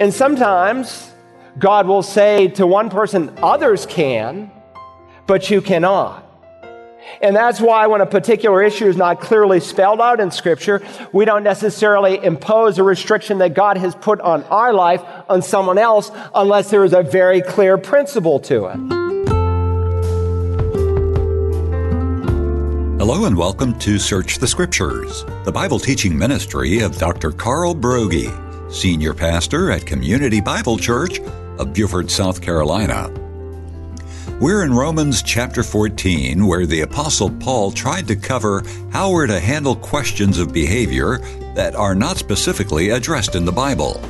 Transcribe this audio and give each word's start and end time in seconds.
And 0.00 0.14
sometimes 0.14 1.12
God 1.58 1.86
will 1.86 2.02
say 2.02 2.48
to 2.52 2.66
one 2.66 2.88
person, 2.88 3.36
others 3.42 3.84
can, 3.84 4.50
but 5.26 5.50
you 5.50 5.60
cannot. 5.60 6.26
And 7.20 7.36
that's 7.36 7.60
why 7.60 7.86
when 7.86 8.00
a 8.00 8.06
particular 8.06 8.62
issue 8.62 8.86
is 8.86 8.96
not 8.96 9.20
clearly 9.20 9.60
spelled 9.60 10.00
out 10.00 10.18
in 10.18 10.30
Scripture, 10.30 10.82
we 11.12 11.26
don't 11.26 11.42
necessarily 11.42 12.16
impose 12.24 12.78
a 12.78 12.82
restriction 12.82 13.36
that 13.38 13.52
God 13.52 13.76
has 13.76 13.94
put 13.94 14.22
on 14.22 14.42
our 14.44 14.72
life 14.72 15.02
on 15.28 15.42
someone 15.42 15.76
else 15.76 16.10
unless 16.34 16.70
there 16.70 16.82
is 16.82 16.94
a 16.94 17.02
very 17.02 17.42
clear 17.42 17.76
principle 17.76 18.40
to 18.40 18.68
it. 18.68 18.76
Hello 22.98 23.26
and 23.26 23.36
welcome 23.36 23.78
to 23.80 23.98
Search 23.98 24.38
the 24.38 24.48
Scriptures, 24.48 25.26
the 25.44 25.52
Bible 25.52 25.78
teaching 25.78 26.16
ministry 26.16 26.80
of 26.80 26.96
Dr. 26.96 27.32
Carl 27.32 27.74
Broggi, 27.74 28.49
Senior 28.70 29.14
Pastor 29.14 29.72
at 29.72 29.84
Community 29.84 30.40
Bible 30.40 30.78
Church 30.78 31.18
of 31.58 31.72
Beaufort, 31.72 32.08
South 32.08 32.40
Carolina. 32.40 33.12
We're 34.40 34.64
in 34.64 34.72
Romans 34.72 35.22
chapter 35.22 35.64
14, 35.64 36.46
where 36.46 36.66
the 36.66 36.82
Apostle 36.82 37.30
Paul 37.30 37.72
tried 37.72 38.06
to 38.06 38.16
cover 38.16 38.62
how 38.92 39.10
we're 39.10 39.26
to 39.26 39.40
handle 39.40 39.74
questions 39.74 40.38
of 40.38 40.52
behavior 40.52 41.18
that 41.56 41.74
are 41.74 41.96
not 41.96 42.16
specifically 42.16 42.90
addressed 42.90 43.34
in 43.34 43.44
the 43.44 43.52
Bible. 43.52 44.00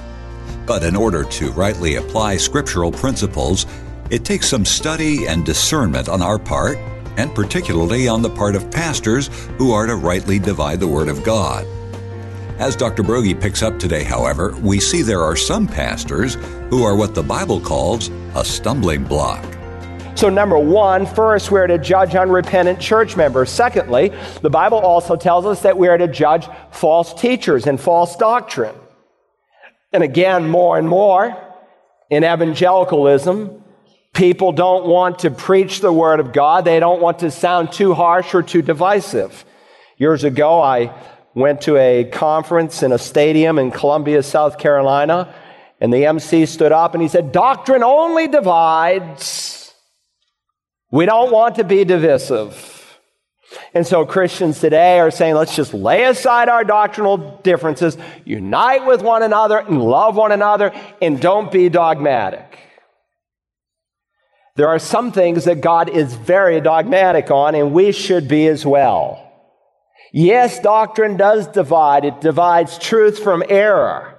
But 0.67 0.85
in 0.85 0.95
order 0.95 1.25
to 1.25 1.53
rightly 1.53 1.97
apply 1.97 2.37
scriptural 2.37 2.93
principles, 2.93 3.65
it 4.11 4.27
takes 4.27 4.51
some 4.51 4.67
study 4.67 5.27
and 5.27 5.47
discernment 5.47 6.09
on 6.09 6.21
our 6.21 6.39
part, 6.39 6.77
and 7.17 7.35
particularly 7.35 8.09
on 8.09 8.21
the 8.21 8.31
part 8.31 8.55
of 8.55 8.71
pastors 8.71 9.29
who 9.57 9.73
are 9.73 9.87
to 9.87 9.97
rightly 9.97 10.39
divide 10.39 10.81
the 10.81 10.87
Word 10.87 11.09
of 11.09 11.25
God. 11.25 11.67
As 12.61 12.77
Dr. 12.77 13.03
Broggi 13.03 13.41
picks 13.41 13.63
up 13.63 13.79
today, 13.79 14.05
however, 14.05 14.55
we 14.61 14.81
see 14.81 15.01
there 15.01 15.23
are 15.23 15.35
some 15.35 15.67
pastors 15.67 16.35
who 16.69 16.85
are 16.85 16.95
what 16.95 17.15
the 17.15 17.23
Bible 17.23 17.59
calls 17.59 18.11
a 18.35 18.45
stumbling 18.45 19.03
block. 19.03 19.43
So, 20.15 20.29
number 20.29 20.59
one, 20.59 21.07
first, 21.07 21.51
we're 21.51 21.67
to 21.67 21.79
judge 21.79 22.15
unrepentant 22.15 22.79
church 22.79 23.17
members. 23.17 23.49
Secondly, 23.49 24.13
the 24.43 24.51
Bible 24.51 24.77
also 24.77 25.17
tells 25.17 25.47
us 25.47 25.63
that 25.63 25.79
we 25.79 25.89
are 25.89 25.97
to 25.97 26.07
judge 26.07 26.49
false 26.71 27.15
teachers 27.15 27.67
and 27.67 27.81
false 27.81 28.15
doctrine. 28.17 28.75
And 29.95 30.03
again, 30.03 30.47
more 30.47 30.77
and 30.77 30.87
more 30.87 31.35
in 32.11 32.25
evangelicalism, 32.25 33.65
people 34.13 34.53
don't 34.53 34.85
want 34.85 35.21
to 35.21 35.31
preach 35.31 35.81
the 35.81 35.95
Word 35.95 36.21
of 36.21 36.35
God. 36.35 36.67
They 36.67 36.79
don't 36.79 37.01
want 37.01 37.21
to 37.21 37.31
sound 37.31 37.73
too 37.73 37.95
harsh 37.95 38.35
or 38.35 38.43
too 38.43 38.61
divisive. 38.61 39.47
Years 39.97 40.25
ago, 40.25 40.61
I 40.61 40.93
went 41.35 41.61
to 41.63 41.77
a 41.77 42.05
conference 42.05 42.83
in 42.83 42.93
a 42.93 42.99
stadium 42.99 43.59
in 43.59 43.71
Columbia, 43.71 44.23
South 44.23 44.59
Carolina, 44.59 45.35
and 45.81 45.93
the 45.93 46.07
MC 46.07 46.47
stood 46.47 46.73
up 46.73 46.95
and 46.95 47.03
he 47.03 47.09
said, 47.09 47.33
Doctrine 47.33 47.83
only 47.83 48.29
divides. 48.29 49.73
We 50.91 51.07
don't 51.07 51.31
want 51.31 51.57
to 51.57 51.65
be 51.65 51.85
divisive. 51.85 52.77
And 53.75 53.87
so 53.87 54.05
Christians 54.05 54.61
today 54.61 55.01
are 55.01 55.11
saying, 55.11 55.35
let's 55.35 55.57
just 55.57 55.75
lay 55.75 56.05
aside 56.05 56.49
our 56.49 56.65
doctrinal 56.65 57.41
differences, 57.43 57.97
unite 58.25 58.87
with 58.87 59.03
one 59.03 59.23
another, 59.23 59.59
and 59.59 59.83
love 59.83 60.17
one 60.17 60.33
another, 60.33 60.73
and 61.03 61.21
don't 61.21 61.51
be 61.51 61.69
dogmatic. 61.69 62.59
There 64.57 64.69
are 64.69 64.79
some 64.79 65.11
things 65.11 65.45
that 65.45 65.61
God 65.61 65.89
is 65.89 66.15
very 66.15 66.61
dogmatic 66.61 67.31
on, 67.31 67.55
and 67.55 67.73
we 67.73 67.93
should 67.93 68.29
be 68.29 68.47
as 68.47 68.65
well. 68.67 69.30
Yes, 70.13 70.59
doctrine 70.61 71.17
does 71.17 71.47
divide. 71.47 72.05
It 72.05 72.21
divides 72.21 72.79
truth 72.79 73.19
from 73.19 73.45
error. 73.49 74.17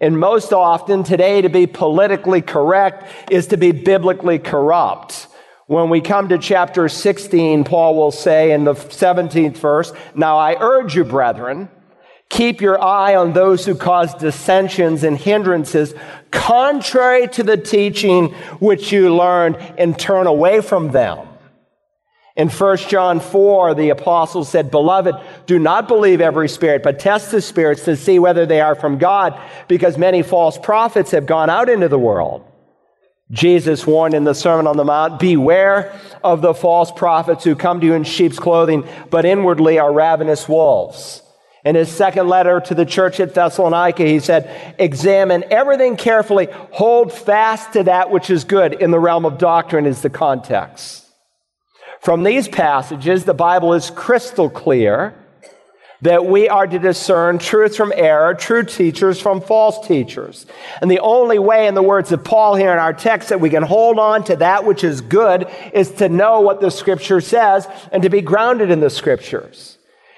And 0.00 0.18
most 0.18 0.52
often 0.52 1.04
today, 1.04 1.42
to 1.42 1.48
be 1.48 1.66
politically 1.66 2.40
correct 2.40 3.30
is 3.30 3.48
to 3.48 3.56
be 3.56 3.72
biblically 3.72 4.38
corrupt. 4.38 5.28
When 5.66 5.88
we 5.88 6.00
come 6.00 6.30
to 6.30 6.38
chapter 6.38 6.88
16, 6.88 7.64
Paul 7.64 7.94
will 7.94 8.10
say 8.10 8.50
in 8.50 8.64
the 8.64 8.74
17th 8.74 9.58
verse, 9.58 9.92
Now 10.14 10.36
I 10.36 10.56
urge 10.58 10.96
you, 10.96 11.04
brethren, 11.04 11.68
keep 12.28 12.60
your 12.60 12.82
eye 12.82 13.14
on 13.14 13.34
those 13.34 13.66
who 13.66 13.76
cause 13.76 14.14
dissensions 14.14 15.04
and 15.04 15.16
hindrances 15.16 15.94
contrary 16.30 17.28
to 17.28 17.44
the 17.44 17.56
teaching 17.56 18.28
which 18.58 18.90
you 18.90 19.14
learned 19.14 19.56
and 19.78 19.96
turn 19.96 20.26
away 20.26 20.60
from 20.60 20.90
them. 20.90 21.29
In 22.36 22.48
1 22.48 22.76
John 22.88 23.20
4, 23.20 23.74
the 23.74 23.90
apostle 23.90 24.44
said, 24.44 24.70
Beloved, 24.70 25.14
do 25.46 25.58
not 25.58 25.88
believe 25.88 26.20
every 26.20 26.48
spirit, 26.48 26.82
but 26.82 26.98
test 26.98 27.30
the 27.30 27.42
spirits 27.42 27.84
to 27.84 27.96
see 27.96 28.18
whether 28.18 28.46
they 28.46 28.60
are 28.60 28.74
from 28.74 28.98
God, 28.98 29.38
because 29.68 29.98
many 29.98 30.22
false 30.22 30.56
prophets 30.56 31.10
have 31.10 31.26
gone 31.26 31.50
out 31.50 31.68
into 31.68 31.88
the 31.88 31.98
world. 31.98 32.44
Jesus 33.32 33.86
warned 33.86 34.14
in 34.14 34.24
the 34.24 34.34
Sermon 34.34 34.66
on 34.66 34.76
the 34.76 34.84
Mount, 34.84 35.20
beware 35.20 35.98
of 36.22 36.40
the 36.40 36.54
false 36.54 36.90
prophets 36.90 37.44
who 37.44 37.54
come 37.54 37.80
to 37.80 37.86
you 37.86 37.94
in 37.94 38.04
sheep's 38.04 38.38
clothing, 38.38 38.86
but 39.10 39.24
inwardly 39.24 39.78
are 39.78 39.92
ravenous 39.92 40.48
wolves. 40.48 41.22
In 41.64 41.74
his 41.74 41.90
second 41.90 42.28
letter 42.28 42.60
to 42.60 42.74
the 42.74 42.86
church 42.86 43.20
at 43.20 43.34
Thessalonica, 43.34 44.04
he 44.04 44.18
said, 44.18 44.74
examine 44.78 45.44
everything 45.50 45.96
carefully, 45.96 46.48
hold 46.50 47.12
fast 47.12 47.74
to 47.74 47.84
that 47.84 48.10
which 48.10 48.30
is 48.30 48.44
good. 48.44 48.74
In 48.80 48.90
the 48.90 48.98
realm 48.98 49.26
of 49.26 49.38
doctrine 49.38 49.84
is 49.84 50.00
the 50.00 50.10
context. 50.10 51.09
From 52.00 52.22
these 52.22 52.48
passages, 52.48 53.24
the 53.24 53.34
Bible 53.34 53.74
is 53.74 53.90
crystal 53.90 54.48
clear 54.48 55.14
that 56.02 56.24
we 56.24 56.48
are 56.48 56.66
to 56.66 56.78
discern 56.78 57.38
truth 57.38 57.76
from 57.76 57.92
error, 57.94 58.32
true 58.32 58.64
teachers 58.64 59.20
from 59.20 59.42
false 59.42 59.86
teachers. 59.86 60.46
And 60.80 60.90
the 60.90 61.00
only 61.00 61.38
way, 61.38 61.66
in 61.66 61.74
the 61.74 61.82
words 61.82 62.10
of 62.10 62.24
Paul 62.24 62.54
here 62.54 62.72
in 62.72 62.78
our 62.78 62.94
text, 62.94 63.28
that 63.28 63.40
we 63.40 63.50
can 63.50 63.62
hold 63.62 63.98
on 63.98 64.24
to 64.24 64.36
that 64.36 64.64
which 64.64 64.82
is 64.82 65.02
good 65.02 65.46
is 65.74 65.90
to 65.92 66.08
know 66.08 66.40
what 66.40 66.62
the 66.62 66.70
scripture 66.70 67.20
says 67.20 67.68
and 67.92 68.02
to 68.02 68.08
be 68.08 68.22
grounded 68.22 68.70
in 68.70 68.80
the 68.80 68.88
scriptures. 68.88 69.76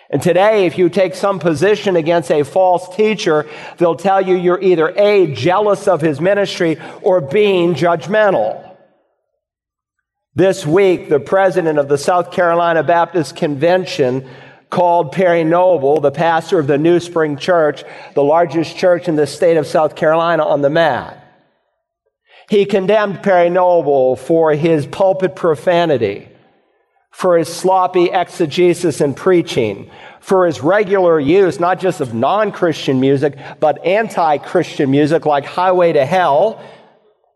And 0.09 0.22
today, 0.22 0.66
if 0.66 0.78
you 0.78 0.88
take 0.88 1.16
some 1.16 1.41
position 1.41 1.97
against 1.97 2.31
a 2.31 2.44
false 2.44 2.94
teacher, 2.94 3.49
they'll 3.78 3.97
tell 3.97 4.20
you 4.20 4.37
you're 4.37 4.62
either 4.62 4.91
A, 4.97 5.34
jealous 5.34 5.88
of 5.88 6.00
his 6.00 6.20
ministry, 6.20 6.76
or 7.00 7.20
being 7.20 7.75
judgmental. 7.75 8.72
This 10.34 10.65
week, 10.65 11.10
the 11.10 11.20
president 11.20 11.78
of 11.78 11.88
the 11.88 11.98
South 11.98 12.32
Carolina 12.32 12.82
Baptist 12.82 13.37
Convention 13.37 14.26
called 14.70 15.12
Perry 15.12 15.44
Noble, 15.44 16.00
the 16.00 16.10
pastor 16.10 16.59
of 16.59 16.66
the 16.66 16.78
New 16.78 17.00
Spring 17.00 17.37
Church, 17.37 17.84
the 18.15 18.25
largest 18.25 18.75
church 18.75 19.09
in 19.09 19.16
the 19.16 19.26
state 19.26 19.59
of 19.59 19.66
South 19.66 19.94
Carolina, 19.94 20.43
on 20.43 20.62
the 20.62 20.70
mat. 20.70 21.22
He 22.48 22.65
condemned 22.65 23.22
Perry 23.22 23.50
Noble 23.50 24.16
for 24.16 24.54
his 24.54 24.87
pulpit 24.87 25.37
profanity, 25.37 26.31
for 27.10 27.37
his 27.37 27.54
sloppy 27.54 28.06
exegesis 28.06 29.03
and 29.03 29.14
preaching, 29.14 29.91
for 30.20 30.47
his 30.47 30.62
regular 30.62 31.20
use, 31.20 31.60
not 31.60 31.78
just 31.78 32.00
of 32.00 32.14
non 32.14 32.53
Christian 32.53 33.00
music, 33.00 33.37
but 33.60 33.84
anti 33.84 34.38
Christian 34.38 34.91
music 34.91 35.26
like 35.26 35.44
Highway 35.44 35.93
to 35.93 36.06
Hell, 36.06 36.59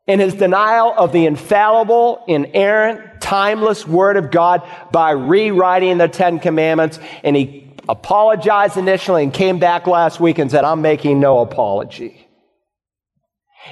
in 0.07 0.21
his 0.21 0.35
denial 0.35 0.95
of 0.97 1.13
the 1.13 1.27
infallible, 1.27 2.25
inerrant, 2.29 3.21
timeless 3.21 3.87
Word 3.87 4.17
of 4.17 4.31
God 4.31 4.69
by 4.93 5.11
rewriting 5.11 5.99
the 5.99 6.09
Ten 6.09 6.39
Commandments. 6.39 7.01
And 7.25 7.35
he 7.35 7.73
apologized 7.89 8.77
initially 8.77 9.25
and 9.25 9.33
came 9.33 9.59
back 9.59 9.87
last 9.87 10.21
week 10.21 10.39
and 10.39 10.51
said, 10.51 10.65
I'm 10.65 10.81
making 10.81 11.21
no 11.21 11.41
apology. 11.41 12.27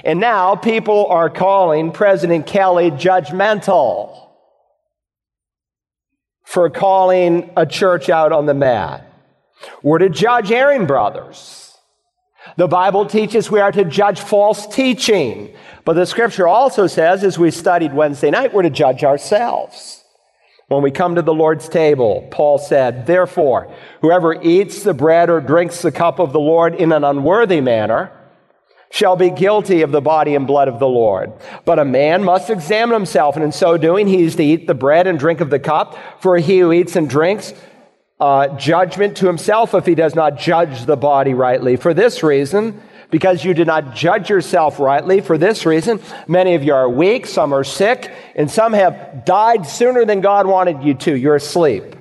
And 0.03 0.19
now 0.19 0.55
people 0.55 1.07
are 1.07 1.29
calling 1.29 1.91
President 1.91 2.45
Kelly 2.45 2.91
judgmental 2.91 4.27
for 6.43 6.69
calling 6.69 7.49
a 7.55 7.65
church 7.65 8.09
out 8.09 8.33
on 8.33 8.45
the 8.45 8.53
mat. 8.53 9.09
We're 9.81 9.99
to 9.99 10.09
judge 10.09 10.51
erring 10.51 10.85
brothers. 10.85 11.64
The 12.57 12.67
Bible 12.67 13.05
teaches 13.05 13.51
we 13.51 13.59
are 13.59 13.71
to 13.71 13.83
judge 13.83 14.19
false 14.19 14.65
teaching. 14.67 15.53
But 15.83 15.93
the 15.93 16.05
scripture 16.05 16.47
also 16.47 16.87
says, 16.87 17.23
as 17.23 17.37
we 17.37 17.51
studied 17.51 17.93
Wednesday 17.93 18.31
night, 18.31 18.53
we're 18.53 18.63
to 18.63 18.69
judge 18.69 19.03
ourselves. 19.03 20.03
When 20.67 20.81
we 20.81 20.89
come 20.89 21.15
to 21.15 21.21
the 21.21 21.33
Lord's 21.33 21.69
table, 21.69 22.27
Paul 22.31 22.57
said, 22.57 23.05
Therefore, 23.05 23.71
whoever 24.01 24.41
eats 24.41 24.83
the 24.83 24.95
bread 24.95 25.29
or 25.29 25.41
drinks 25.41 25.81
the 25.81 25.91
cup 25.91 26.17
of 26.17 26.33
the 26.33 26.39
Lord 26.39 26.73
in 26.75 26.91
an 26.91 27.03
unworthy 27.03 27.61
manner 27.61 28.11
shall 28.89 29.15
be 29.15 29.29
guilty 29.29 29.81
of 29.81 29.91
the 29.91 30.01
body 30.01 30.33
and 30.33 30.47
blood 30.47 30.67
of 30.67 30.79
the 30.79 30.87
Lord. 30.87 31.33
But 31.65 31.77
a 31.77 31.85
man 31.85 32.23
must 32.23 32.49
examine 32.49 32.95
himself, 32.95 33.35
and 33.35 33.43
in 33.43 33.51
so 33.51 33.77
doing, 33.77 34.07
he 34.07 34.23
is 34.23 34.37
to 34.37 34.43
eat 34.43 34.65
the 34.65 34.73
bread 34.73 35.05
and 35.05 35.19
drink 35.19 35.41
of 35.41 35.49
the 35.49 35.59
cup. 35.59 35.97
For 36.21 36.37
he 36.37 36.59
who 36.59 36.71
eats 36.71 36.95
and 36.95 37.09
drinks 37.09 37.53
uh, 38.19 38.57
judgment 38.57 39.17
to 39.17 39.27
himself 39.27 39.73
if 39.73 39.85
he 39.85 39.95
does 39.95 40.15
not 40.15 40.37
judge 40.37 40.85
the 40.85 40.95
body 40.95 41.33
rightly. 41.33 41.75
For 41.75 41.93
this 41.93 42.23
reason, 42.23 42.81
because 43.11 43.43
you 43.43 43.53
did 43.53 43.67
not 43.67 43.95
judge 43.95 44.29
yourself 44.29 44.79
rightly. 44.79 45.21
For 45.21 45.37
this 45.37 45.65
reason, 45.65 45.99
many 46.27 46.55
of 46.55 46.63
you 46.63 46.73
are 46.73 46.89
weak, 46.89 47.25
some 47.25 47.53
are 47.53 47.63
sick, 47.63 48.11
and 48.35 48.49
some 48.49 48.73
have 48.73 49.25
died 49.25 49.65
sooner 49.65 50.05
than 50.05 50.21
God 50.21 50.47
wanted 50.47 50.83
you 50.83 50.93
to. 50.95 51.15
You're 51.15 51.35
asleep. 51.35 51.95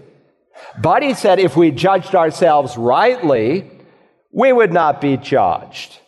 But 0.80 1.02
he 1.02 1.14
said, 1.14 1.38
if 1.38 1.56
we 1.56 1.70
judged 1.70 2.14
ourselves 2.14 2.76
rightly, 2.76 3.70
we 4.32 4.52
would 4.52 4.72
not 4.72 5.00
be 5.00 5.16
judged. 5.16 5.98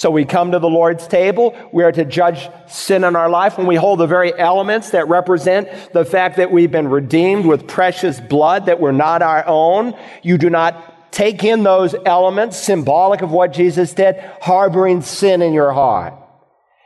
So 0.00 0.10
we 0.10 0.24
come 0.24 0.52
to 0.52 0.58
the 0.58 0.66
Lord's 0.66 1.06
table. 1.06 1.54
We 1.74 1.84
are 1.84 1.92
to 1.92 2.06
judge 2.06 2.48
sin 2.66 3.04
in 3.04 3.16
our 3.16 3.28
life 3.28 3.58
when 3.58 3.66
we 3.66 3.76
hold 3.76 4.00
the 4.00 4.06
very 4.06 4.32
elements 4.34 4.92
that 4.92 5.08
represent 5.08 5.68
the 5.92 6.06
fact 6.06 6.38
that 6.38 6.50
we've 6.50 6.70
been 6.70 6.88
redeemed 6.88 7.44
with 7.44 7.68
precious 7.68 8.18
blood, 8.18 8.64
that 8.64 8.80
we're 8.80 8.92
not 8.92 9.20
our 9.20 9.46
own. 9.46 9.94
You 10.22 10.38
do 10.38 10.48
not 10.48 11.12
take 11.12 11.44
in 11.44 11.64
those 11.64 11.94
elements, 12.06 12.56
symbolic 12.56 13.20
of 13.20 13.30
what 13.30 13.52
Jesus 13.52 13.92
did, 13.92 14.16
harboring 14.40 15.02
sin 15.02 15.42
in 15.42 15.52
your 15.52 15.70
heart. 15.70 16.14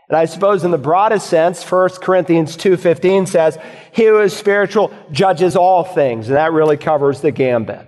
And 0.08 0.18
I 0.18 0.24
suppose 0.24 0.64
in 0.64 0.72
the 0.72 0.76
broadest 0.76 1.28
sense, 1.28 1.62
1 1.62 1.90
Corinthians 2.00 2.56
2.15 2.56 3.28
says, 3.28 3.56
he 3.92 4.06
who 4.06 4.18
is 4.22 4.36
spiritual 4.36 4.92
judges 5.12 5.54
all 5.54 5.84
things. 5.84 6.26
And 6.26 6.36
that 6.36 6.52
really 6.52 6.76
covers 6.76 7.20
the 7.20 7.30
gambit. 7.30 7.86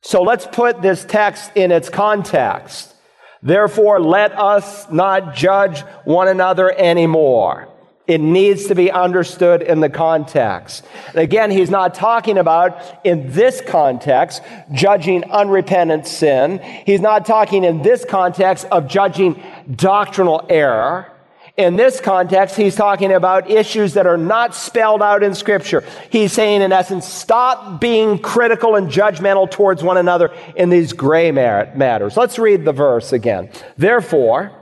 So 0.00 0.22
let's 0.22 0.46
put 0.46 0.80
this 0.80 1.04
text 1.04 1.50
in 1.54 1.70
its 1.70 1.90
context. 1.90 2.94
Therefore, 3.42 4.00
let 4.00 4.32
us 4.32 4.90
not 4.90 5.34
judge 5.34 5.80
one 6.04 6.28
another 6.28 6.72
anymore. 6.72 7.68
It 8.08 8.22
needs 8.22 8.68
to 8.68 8.74
be 8.74 8.90
understood 8.90 9.60
in 9.60 9.80
the 9.80 9.90
context. 9.90 10.82
Again, 11.14 11.50
he's 11.50 11.68
not 11.68 11.94
talking 11.94 12.38
about 12.38 12.82
in 13.04 13.30
this 13.32 13.60
context 13.60 14.42
judging 14.72 15.24
unrepentant 15.30 16.06
sin. 16.06 16.58
He's 16.86 17.02
not 17.02 17.26
talking 17.26 17.64
in 17.64 17.82
this 17.82 18.06
context 18.06 18.66
of 18.72 18.88
judging 18.88 19.42
doctrinal 19.70 20.46
error. 20.48 21.12
In 21.58 21.74
this 21.74 22.00
context, 22.00 22.54
he's 22.54 22.76
talking 22.76 23.12
about 23.12 23.50
issues 23.50 23.94
that 23.94 24.06
are 24.06 24.16
not 24.16 24.54
spelled 24.54 25.02
out 25.02 25.24
in 25.24 25.34
scripture. 25.34 25.82
He's 26.08 26.32
saying, 26.32 26.62
in 26.62 26.70
essence, 26.70 27.04
stop 27.04 27.80
being 27.80 28.20
critical 28.20 28.76
and 28.76 28.88
judgmental 28.88 29.50
towards 29.50 29.82
one 29.82 29.96
another 29.96 30.32
in 30.54 30.70
these 30.70 30.92
gray 30.92 31.32
matters. 31.32 32.16
Let's 32.16 32.38
read 32.38 32.64
the 32.64 32.72
verse 32.72 33.12
again. 33.12 33.50
Therefore, 33.76 34.52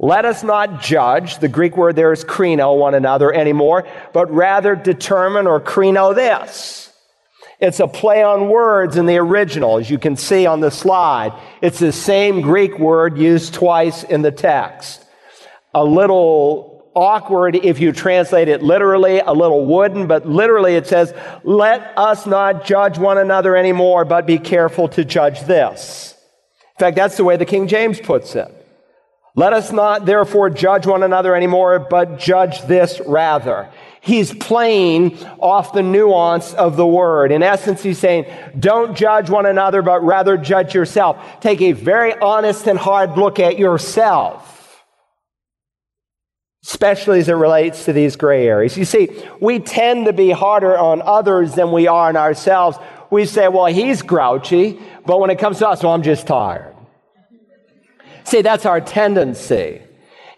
let 0.00 0.24
us 0.24 0.42
not 0.42 0.82
judge, 0.82 1.38
the 1.38 1.46
Greek 1.46 1.76
word 1.76 1.94
there 1.94 2.10
is 2.10 2.24
krino, 2.24 2.76
one 2.76 2.94
another 2.94 3.32
anymore, 3.32 3.86
but 4.12 4.32
rather 4.32 4.74
determine 4.74 5.46
or 5.46 5.60
krino 5.60 6.12
this. 6.12 6.92
It's 7.60 7.78
a 7.78 7.86
play 7.86 8.24
on 8.24 8.48
words 8.48 8.96
in 8.96 9.06
the 9.06 9.18
original, 9.18 9.78
as 9.78 9.88
you 9.88 9.98
can 9.98 10.16
see 10.16 10.44
on 10.44 10.58
the 10.58 10.72
slide. 10.72 11.40
It's 11.62 11.78
the 11.78 11.92
same 11.92 12.40
Greek 12.40 12.80
word 12.80 13.16
used 13.16 13.54
twice 13.54 14.02
in 14.02 14.22
the 14.22 14.32
text 14.32 15.06
a 15.74 15.84
little 15.84 16.70
awkward 16.94 17.54
if 17.56 17.80
you 17.80 17.92
translate 17.92 18.48
it 18.48 18.62
literally, 18.62 19.20
a 19.20 19.32
little 19.32 19.64
wooden, 19.64 20.06
but 20.06 20.26
literally 20.26 20.74
it 20.74 20.86
says, 20.86 21.14
let 21.44 21.92
us 21.96 22.26
not 22.26 22.64
judge 22.64 22.98
one 22.98 23.18
another 23.18 23.56
anymore, 23.56 24.04
but 24.04 24.26
be 24.26 24.38
careful 24.38 24.88
to 24.88 25.04
judge 25.04 25.42
this. 25.42 26.16
In 26.76 26.80
fact, 26.80 26.96
that's 26.96 27.16
the 27.16 27.24
way 27.24 27.36
the 27.36 27.44
King 27.44 27.68
James 27.68 28.00
puts 28.00 28.34
it. 28.34 28.56
Let 29.36 29.52
us 29.52 29.70
not 29.70 30.06
therefore 30.06 30.50
judge 30.50 30.86
one 30.86 31.04
another 31.04 31.36
anymore, 31.36 31.78
but 31.78 32.18
judge 32.18 32.62
this 32.62 33.00
rather. 33.06 33.70
He's 34.00 34.34
playing 34.34 35.18
off 35.38 35.72
the 35.72 35.82
nuance 35.82 36.52
of 36.54 36.76
the 36.76 36.86
word. 36.86 37.30
In 37.30 37.42
essence, 37.42 37.82
he's 37.82 37.98
saying, 37.98 38.26
don't 38.58 38.96
judge 38.96 39.30
one 39.30 39.46
another, 39.46 39.82
but 39.82 40.02
rather 40.02 40.36
judge 40.36 40.74
yourself. 40.74 41.40
Take 41.40 41.60
a 41.60 41.72
very 41.72 42.18
honest 42.18 42.66
and 42.66 42.78
hard 42.78 43.16
look 43.16 43.38
at 43.38 43.58
yourself 43.58 44.59
especially 46.64 47.20
as 47.20 47.28
it 47.28 47.32
relates 47.32 47.86
to 47.86 47.92
these 47.92 48.16
gray 48.16 48.46
areas. 48.46 48.76
You 48.76 48.84
see, 48.84 49.08
we 49.40 49.58
tend 49.58 50.06
to 50.06 50.12
be 50.12 50.30
harder 50.30 50.76
on 50.76 51.02
others 51.02 51.54
than 51.54 51.72
we 51.72 51.86
are 51.86 52.08
on 52.08 52.16
ourselves. 52.16 52.78
We 53.10 53.24
say, 53.24 53.48
well, 53.48 53.66
he's 53.66 54.02
grouchy, 54.02 54.78
but 55.06 55.20
when 55.20 55.30
it 55.30 55.38
comes 55.38 55.58
to 55.58 55.68
us, 55.68 55.82
well, 55.82 55.94
I'm 55.94 56.02
just 56.02 56.26
tired. 56.26 56.74
See, 58.24 58.42
that's 58.42 58.66
our 58.66 58.80
tendency. 58.80 59.82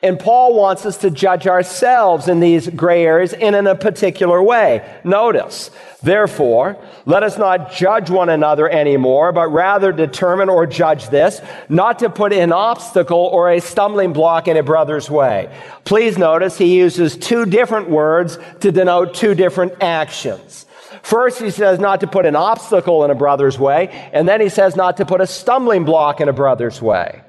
And 0.04 0.18
Paul 0.18 0.56
wants 0.56 0.84
us 0.84 0.96
to 0.98 1.10
judge 1.10 1.46
ourselves 1.46 2.26
in 2.26 2.40
these 2.40 2.68
gray 2.68 3.04
areas 3.04 3.34
and 3.34 3.54
in 3.54 3.68
a 3.68 3.76
particular 3.76 4.42
way. 4.42 4.84
Notice, 5.04 5.70
therefore, 6.02 6.76
let 7.06 7.22
us 7.22 7.38
not 7.38 7.70
judge 7.72 8.10
one 8.10 8.28
another 8.28 8.68
anymore, 8.68 9.30
but 9.30 9.52
rather 9.52 9.92
determine 9.92 10.48
or 10.48 10.66
judge 10.66 11.08
this, 11.08 11.40
not 11.68 12.00
to 12.00 12.10
put 12.10 12.32
an 12.32 12.52
obstacle 12.52 13.16
or 13.16 13.52
a 13.52 13.60
stumbling 13.60 14.12
block 14.12 14.48
in 14.48 14.56
a 14.56 14.62
brother's 14.64 15.08
way. 15.08 15.56
Please 15.84 16.18
notice 16.18 16.58
he 16.58 16.76
uses 16.76 17.16
two 17.16 17.46
different 17.46 17.88
words 17.88 18.38
to 18.58 18.72
denote 18.72 19.14
two 19.14 19.36
different 19.36 19.80
actions. 19.80 20.66
First, 21.02 21.40
he 21.40 21.50
says 21.50 21.78
not 21.78 22.00
to 22.00 22.08
put 22.08 22.26
an 22.26 22.34
obstacle 22.34 23.04
in 23.04 23.12
a 23.12 23.14
brother's 23.14 23.58
way, 23.58 23.88
and 24.12 24.28
then 24.28 24.40
he 24.40 24.48
says 24.48 24.74
not 24.74 24.96
to 24.96 25.06
put 25.06 25.20
a 25.20 25.28
stumbling 25.28 25.84
block 25.84 26.20
in 26.20 26.28
a 26.28 26.32
brother's 26.32 26.82
way. 26.82 27.22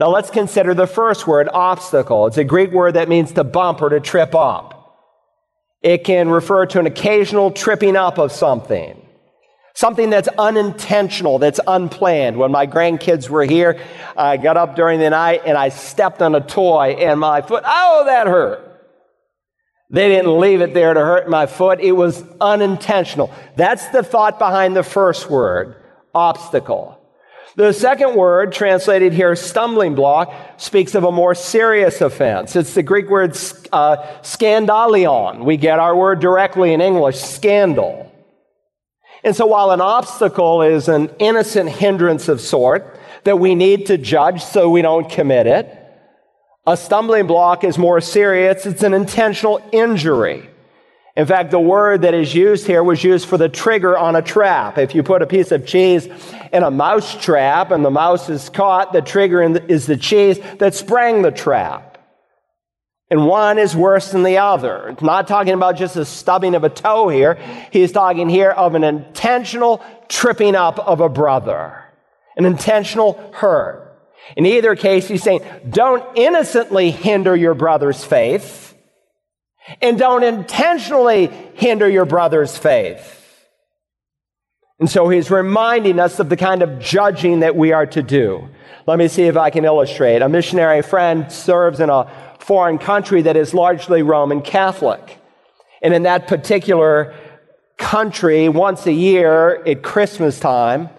Now 0.00 0.08
let's 0.08 0.30
consider 0.30 0.74
the 0.74 0.86
first 0.86 1.26
word, 1.26 1.48
obstacle. 1.52 2.26
It's 2.26 2.36
a 2.36 2.44
Greek 2.44 2.72
word 2.72 2.94
that 2.94 3.08
means 3.08 3.32
to 3.32 3.44
bump 3.44 3.80
or 3.80 3.90
to 3.90 4.00
trip 4.00 4.34
up. 4.34 4.74
It 5.82 6.02
can 6.04 6.28
refer 6.28 6.66
to 6.66 6.80
an 6.80 6.86
occasional 6.86 7.50
tripping 7.50 7.94
up 7.94 8.18
of 8.18 8.32
something. 8.32 9.00
Something 9.76 10.08
that's 10.10 10.28
unintentional, 10.38 11.38
that's 11.38 11.60
unplanned. 11.66 12.36
When 12.36 12.50
my 12.50 12.66
grandkids 12.66 13.28
were 13.28 13.44
here, 13.44 13.80
I 14.16 14.36
got 14.36 14.56
up 14.56 14.76
during 14.76 15.00
the 15.00 15.10
night 15.10 15.42
and 15.44 15.58
I 15.58 15.68
stepped 15.68 16.22
on 16.22 16.34
a 16.34 16.40
toy 16.40 16.96
and 16.98 17.20
my 17.20 17.42
foot, 17.42 17.64
oh, 17.66 18.04
that 18.06 18.26
hurt. 18.26 18.70
They 19.90 20.08
didn't 20.08 20.40
leave 20.40 20.60
it 20.60 20.74
there 20.74 20.94
to 20.94 21.00
hurt 21.00 21.28
my 21.28 21.46
foot. 21.46 21.80
It 21.80 21.92
was 21.92 22.24
unintentional. 22.40 23.32
That's 23.56 23.86
the 23.88 24.02
thought 24.02 24.38
behind 24.38 24.74
the 24.74 24.82
first 24.82 25.28
word, 25.28 25.76
obstacle. 26.14 26.98
The 27.56 27.72
second 27.72 28.16
word, 28.16 28.52
translated 28.52 29.12
here 29.12 29.36
stumbling 29.36 29.94
block, 29.94 30.34
speaks 30.56 30.94
of 30.96 31.04
a 31.04 31.12
more 31.12 31.36
serious 31.36 32.00
offense. 32.00 32.56
It's 32.56 32.74
the 32.74 32.82
Greek 32.82 33.08
word 33.08 33.30
uh, 33.72 33.96
scandalion. 34.22 35.44
We 35.44 35.56
get 35.56 35.78
our 35.78 35.94
word 35.94 36.18
directly 36.20 36.72
in 36.72 36.80
English, 36.80 37.20
scandal. 37.20 38.10
And 39.22 39.36
so 39.36 39.46
while 39.46 39.70
an 39.70 39.80
obstacle 39.80 40.62
is 40.62 40.88
an 40.88 41.10
innocent 41.18 41.70
hindrance 41.70 42.28
of 42.28 42.40
sort 42.40 42.98
that 43.22 43.38
we 43.38 43.54
need 43.54 43.86
to 43.86 43.98
judge 43.98 44.42
so 44.42 44.68
we 44.68 44.82
don't 44.82 45.08
commit 45.08 45.46
it, 45.46 45.78
a 46.66 46.76
stumbling 46.76 47.26
block 47.26 47.62
is 47.62 47.78
more 47.78 48.00
serious. 48.00 48.66
It's 48.66 48.82
an 48.82 48.94
intentional 48.94 49.66
injury. 49.72 50.50
In 51.16 51.26
fact, 51.26 51.52
the 51.52 51.60
word 51.60 52.02
that 52.02 52.12
is 52.12 52.34
used 52.34 52.66
here 52.66 52.82
was 52.82 53.04
used 53.04 53.28
for 53.28 53.38
the 53.38 53.48
trigger 53.48 53.96
on 53.96 54.16
a 54.16 54.22
trap. 54.22 54.78
If 54.78 54.96
you 54.96 55.04
put 55.04 55.22
a 55.22 55.26
piece 55.26 55.52
of 55.52 55.64
cheese 55.64 56.08
in 56.52 56.64
a 56.64 56.72
mouse 56.72 57.14
trap 57.22 57.70
and 57.70 57.84
the 57.84 57.90
mouse 57.90 58.28
is 58.28 58.48
caught, 58.48 58.92
the 58.92 59.00
trigger 59.00 59.40
is 59.42 59.86
the 59.86 59.96
cheese 59.96 60.40
that 60.58 60.74
sprang 60.74 61.22
the 61.22 61.30
trap. 61.30 61.98
And 63.10 63.26
one 63.26 63.58
is 63.58 63.76
worse 63.76 64.10
than 64.10 64.24
the 64.24 64.38
other. 64.38 64.88
It's 64.88 65.02
not 65.02 65.28
talking 65.28 65.52
about 65.54 65.76
just 65.76 65.94
a 65.94 66.04
stubbing 66.04 66.56
of 66.56 66.64
a 66.64 66.68
toe 66.68 67.08
here. 67.08 67.34
He's 67.70 67.92
talking 67.92 68.28
here 68.28 68.50
of 68.50 68.74
an 68.74 68.82
intentional 68.82 69.84
tripping 70.08 70.56
up 70.56 70.80
of 70.80 71.00
a 71.00 71.08
brother, 71.08 71.84
an 72.36 72.44
intentional 72.44 73.30
hurt. 73.34 73.82
In 74.36 74.46
either 74.46 74.74
case, 74.74 75.06
he's 75.06 75.22
saying, 75.22 75.42
don't 75.68 76.18
innocently 76.18 76.90
hinder 76.90 77.36
your 77.36 77.54
brother's 77.54 78.02
faith 78.02 78.63
and 79.80 79.98
don't 79.98 80.22
intentionally 80.22 81.26
hinder 81.54 81.88
your 81.88 82.04
brother's 82.04 82.56
faith. 82.56 83.20
And 84.80 84.90
so 84.90 85.08
he's 85.08 85.30
reminding 85.30 86.00
us 86.00 86.18
of 86.18 86.28
the 86.28 86.36
kind 86.36 86.62
of 86.62 86.78
judging 86.78 87.40
that 87.40 87.56
we 87.56 87.72
are 87.72 87.86
to 87.86 88.02
do. 88.02 88.48
Let 88.86 88.98
me 88.98 89.08
see 89.08 89.22
if 89.22 89.36
I 89.36 89.50
can 89.50 89.64
illustrate. 89.64 90.20
A 90.20 90.28
missionary 90.28 90.82
friend 90.82 91.30
serves 91.30 91.80
in 91.80 91.90
a 91.90 92.10
foreign 92.40 92.78
country 92.78 93.22
that 93.22 93.36
is 93.36 93.54
largely 93.54 94.02
Roman 94.02 94.42
Catholic. 94.42 95.18
And 95.80 95.94
in 95.94 96.02
that 96.02 96.26
particular 96.26 97.14
country, 97.78 98.48
once 98.48 98.86
a 98.86 98.92
year 98.92 99.62
at 99.64 99.82
Christmas 99.82 100.38
time, 100.38 100.90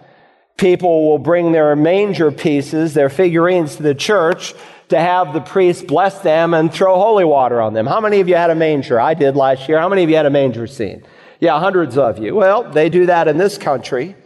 people 0.56 1.08
will 1.08 1.18
bring 1.18 1.52
their 1.52 1.76
manger 1.76 2.32
pieces, 2.32 2.94
their 2.94 3.10
figurines 3.10 3.76
to 3.76 3.82
the 3.82 3.94
church 3.94 4.54
to 4.88 4.98
have 4.98 5.32
the 5.32 5.40
priest 5.40 5.86
bless 5.86 6.20
them 6.20 6.54
and 6.54 6.72
throw 6.72 6.96
holy 6.96 7.24
water 7.24 7.60
on 7.60 7.74
them. 7.74 7.86
How 7.86 8.00
many 8.00 8.20
of 8.20 8.28
you 8.28 8.36
had 8.36 8.50
a 8.50 8.54
manger? 8.54 9.00
I 9.00 9.14
did 9.14 9.36
last 9.36 9.68
year. 9.68 9.78
How 9.78 9.88
many 9.88 10.04
of 10.04 10.10
you 10.10 10.16
had 10.16 10.26
a 10.26 10.30
manger 10.30 10.66
scene? 10.66 11.04
Yeah, 11.40 11.58
hundreds 11.58 11.98
of 11.98 12.18
you. 12.18 12.34
Well, 12.34 12.70
they 12.70 12.88
do 12.88 13.06
that 13.06 13.28
in 13.28 13.36
this 13.36 13.58
country, 13.58 14.16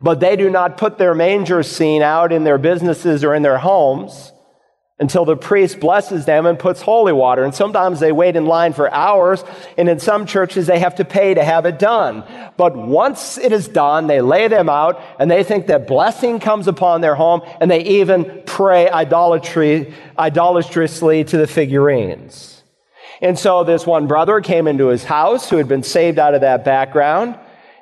but 0.00 0.20
they 0.20 0.36
do 0.36 0.50
not 0.50 0.76
put 0.76 0.98
their 0.98 1.14
manger 1.14 1.62
scene 1.62 2.02
out 2.02 2.32
in 2.32 2.44
their 2.44 2.58
businesses 2.58 3.24
or 3.24 3.34
in 3.34 3.42
their 3.42 3.58
homes 3.58 4.32
until 4.98 5.24
the 5.24 5.36
priest 5.36 5.80
blesses 5.80 6.24
them 6.24 6.46
and 6.46 6.56
puts 6.56 6.80
holy 6.80 7.12
water. 7.12 7.42
And 7.42 7.54
sometimes 7.54 7.98
they 7.98 8.12
wait 8.12 8.36
in 8.36 8.46
line 8.46 8.72
for 8.72 8.92
hours, 8.92 9.42
and 9.76 9.88
in 9.88 9.98
some 9.98 10.24
churches 10.24 10.66
they 10.66 10.78
have 10.78 10.94
to 10.96 11.04
pay 11.04 11.34
to 11.34 11.44
have 11.44 11.66
it 11.66 11.80
done. 11.80 12.22
But 12.56 12.76
once 12.76 13.36
it 13.36 13.50
is 13.52 13.66
done, 13.66 14.06
they 14.06 14.20
lay 14.20 14.46
them 14.46 14.68
out, 14.68 15.00
and 15.18 15.28
they 15.28 15.42
think 15.42 15.66
that 15.66 15.88
blessing 15.88 16.38
comes 16.38 16.68
upon 16.68 17.00
their 17.00 17.16
home, 17.16 17.42
and 17.60 17.68
they 17.68 17.80
even 17.80 18.42
pray 18.46 18.88
idolatry, 18.88 19.92
idolatrously 20.16 21.24
to 21.24 21.36
the 21.38 21.48
figurines. 21.48 22.62
And 23.20 23.38
so 23.38 23.64
this 23.64 23.86
one 23.86 24.06
brother 24.06 24.40
came 24.40 24.68
into 24.68 24.88
his 24.88 25.02
house 25.02 25.50
who 25.50 25.56
had 25.56 25.66
been 25.66 25.82
saved 25.82 26.18
out 26.18 26.34
of 26.34 26.42
that 26.42 26.64
background. 26.64 27.38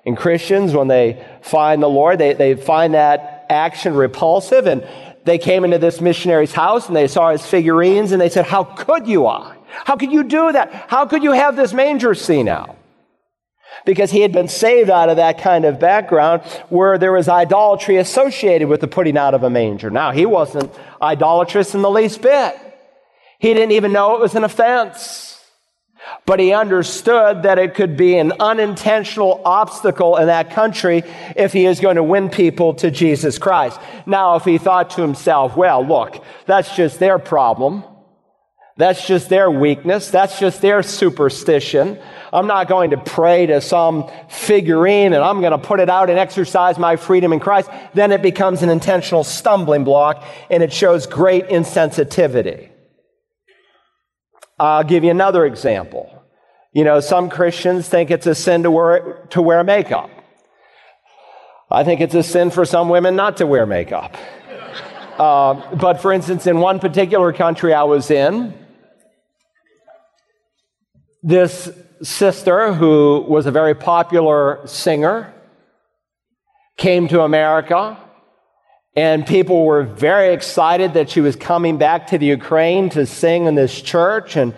And 0.06 0.16
Christians, 0.16 0.72
when 0.72 0.88
they 0.88 1.24
find 1.42 1.82
the 1.82 1.88
Lord, 1.88 2.18
they, 2.18 2.32
they 2.34 2.54
find 2.54 2.94
that 2.94 3.46
action 3.48 3.94
repulsive. 3.94 4.66
And 4.66 4.86
they 5.24 5.38
came 5.38 5.64
into 5.64 5.78
this 5.78 6.00
missionary's 6.00 6.52
house 6.52 6.88
and 6.88 6.96
they 6.96 7.08
saw 7.08 7.30
his 7.30 7.44
figurines 7.46 8.12
and 8.12 8.20
they 8.20 8.28
said, 8.28 8.46
How 8.46 8.64
could 8.64 9.06
you, 9.06 9.26
I? 9.26 9.56
How 9.84 9.96
could 9.96 10.12
you 10.12 10.24
do 10.24 10.52
that? 10.52 10.72
How 10.88 11.06
could 11.06 11.22
you 11.22 11.32
have 11.32 11.56
this 11.56 11.72
manger 11.72 12.14
scene 12.14 12.48
out? 12.48 12.76
Because 13.86 14.10
he 14.10 14.20
had 14.20 14.32
been 14.32 14.48
saved 14.48 14.90
out 14.90 15.08
of 15.08 15.16
that 15.16 15.38
kind 15.38 15.64
of 15.64 15.80
background 15.80 16.42
where 16.68 16.98
there 16.98 17.12
was 17.12 17.28
idolatry 17.28 17.96
associated 17.96 18.68
with 18.68 18.80
the 18.80 18.88
putting 18.88 19.16
out 19.16 19.34
of 19.34 19.42
a 19.42 19.50
manger. 19.50 19.90
Now, 19.90 20.10
he 20.12 20.26
wasn't 20.26 20.70
idolatrous 21.00 21.74
in 21.74 21.82
the 21.82 21.90
least 21.90 22.20
bit. 22.20 22.54
He 23.38 23.54
didn't 23.54 23.72
even 23.72 23.92
know 23.92 24.14
it 24.14 24.20
was 24.20 24.34
an 24.34 24.44
offense. 24.44 25.31
But 26.24 26.40
he 26.40 26.52
understood 26.52 27.42
that 27.42 27.58
it 27.58 27.74
could 27.74 27.96
be 27.96 28.16
an 28.16 28.32
unintentional 28.38 29.42
obstacle 29.44 30.16
in 30.16 30.26
that 30.26 30.50
country 30.50 31.02
if 31.36 31.52
he 31.52 31.66
is 31.66 31.80
going 31.80 31.96
to 31.96 32.02
win 32.02 32.28
people 32.28 32.74
to 32.74 32.90
Jesus 32.90 33.38
Christ. 33.38 33.80
Now, 34.06 34.36
if 34.36 34.44
he 34.44 34.58
thought 34.58 34.90
to 34.90 35.02
himself, 35.02 35.56
well, 35.56 35.86
look, 35.86 36.22
that's 36.46 36.74
just 36.76 36.98
their 36.98 37.18
problem. 37.18 37.84
That's 38.76 39.06
just 39.06 39.28
their 39.28 39.50
weakness. 39.50 40.10
That's 40.10 40.38
just 40.38 40.62
their 40.62 40.82
superstition. 40.82 41.98
I'm 42.32 42.46
not 42.46 42.68
going 42.68 42.90
to 42.90 42.96
pray 42.96 43.46
to 43.46 43.60
some 43.60 44.10
figurine 44.28 45.12
and 45.12 45.22
I'm 45.22 45.40
going 45.40 45.52
to 45.52 45.58
put 45.58 45.78
it 45.78 45.90
out 45.90 46.08
and 46.08 46.18
exercise 46.18 46.78
my 46.78 46.96
freedom 46.96 47.32
in 47.32 47.40
Christ. 47.40 47.70
Then 47.92 48.12
it 48.12 48.22
becomes 48.22 48.62
an 48.62 48.70
intentional 48.70 49.24
stumbling 49.24 49.84
block 49.84 50.24
and 50.50 50.62
it 50.62 50.72
shows 50.72 51.06
great 51.06 51.48
insensitivity. 51.48 52.71
I'll 54.62 54.84
give 54.84 55.02
you 55.02 55.10
another 55.10 55.44
example. 55.44 56.22
You 56.72 56.84
know, 56.84 57.00
some 57.00 57.28
Christians 57.28 57.88
think 57.88 58.12
it's 58.12 58.28
a 58.28 58.34
sin 58.34 58.62
to 58.62 58.70
wear, 58.70 59.26
to 59.30 59.42
wear 59.42 59.64
makeup. 59.64 60.08
I 61.68 61.82
think 61.82 62.00
it's 62.00 62.14
a 62.14 62.22
sin 62.22 62.52
for 62.52 62.64
some 62.64 62.88
women 62.88 63.16
not 63.16 63.38
to 63.38 63.46
wear 63.46 63.66
makeup. 63.66 64.16
Uh, 65.18 65.74
but 65.74 66.00
for 66.00 66.12
instance, 66.12 66.46
in 66.46 66.60
one 66.60 66.78
particular 66.78 67.32
country 67.32 67.74
I 67.74 67.82
was 67.82 68.08
in, 68.12 68.54
this 71.24 71.68
sister, 72.04 72.72
who 72.72 73.24
was 73.28 73.46
a 73.46 73.50
very 73.50 73.74
popular 73.74 74.60
singer, 74.66 75.34
came 76.76 77.08
to 77.08 77.22
America, 77.22 77.98
and 78.94 79.26
people 79.26 79.64
were 79.64 79.84
very 79.84 80.34
excited 80.34 80.94
that 80.94 81.08
she 81.08 81.22
was 81.22 81.34
coming 81.34 81.78
back 81.78 82.08
to 82.08 82.18
the 82.18 82.26
Ukraine 82.26 82.90
to 82.90 83.06
sing 83.06 83.46
in 83.46 83.54
this 83.54 83.80
church. 83.80 84.36
And 84.36 84.54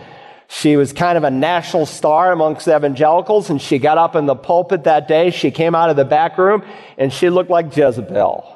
she 0.48 0.76
was 0.76 0.92
kind 0.92 1.16
of 1.16 1.22
a 1.22 1.30
national 1.30 1.86
star 1.86 2.32
amongst 2.32 2.66
evangelicals. 2.66 3.48
And 3.48 3.62
she 3.62 3.78
got 3.78 3.96
up 3.96 4.16
in 4.16 4.26
the 4.26 4.34
pulpit 4.34 4.84
that 4.84 5.06
day. 5.06 5.30
She 5.30 5.52
came 5.52 5.76
out 5.76 5.88
of 5.88 5.94
the 5.94 6.04
back 6.04 6.36
room 6.36 6.64
and 6.98 7.12
she 7.12 7.30
looked 7.30 7.50
like 7.50 7.76
Jezebel. 7.76 8.50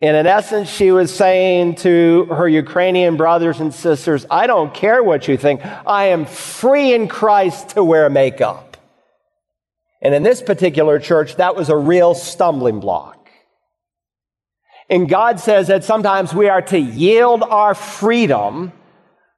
And 0.00 0.16
in 0.16 0.26
essence, 0.26 0.70
she 0.70 0.90
was 0.90 1.14
saying 1.14 1.76
to 1.76 2.26
her 2.26 2.48
Ukrainian 2.48 3.16
brothers 3.16 3.60
and 3.60 3.72
sisters, 3.72 4.26
I 4.30 4.46
don't 4.46 4.72
care 4.72 5.02
what 5.02 5.28
you 5.28 5.36
think. 5.36 5.60
I 5.86 6.06
am 6.06 6.24
free 6.24 6.94
in 6.94 7.08
Christ 7.08 7.70
to 7.70 7.84
wear 7.84 8.08
makeup. 8.10 8.76
And 10.02 10.14
in 10.14 10.22
this 10.22 10.42
particular 10.42 10.98
church, 10.98 11.36
that 11.36 11.56
was 11.56 11.68
a 11.68 11.76
real 11.76 12.14
stumbling 12.14 12.80
block. 12.80 13.13
And 14.90 15.08
God 15.08 15.40
says 15.40 15.68
that 15.68 15.84
sometimes 15.84 16.34
we 16.34 16.48
are 16.48 16.62
to 16.62 16.78
yield 16.78 17.42
our 17.42 17.74
freedom 17.74 18.72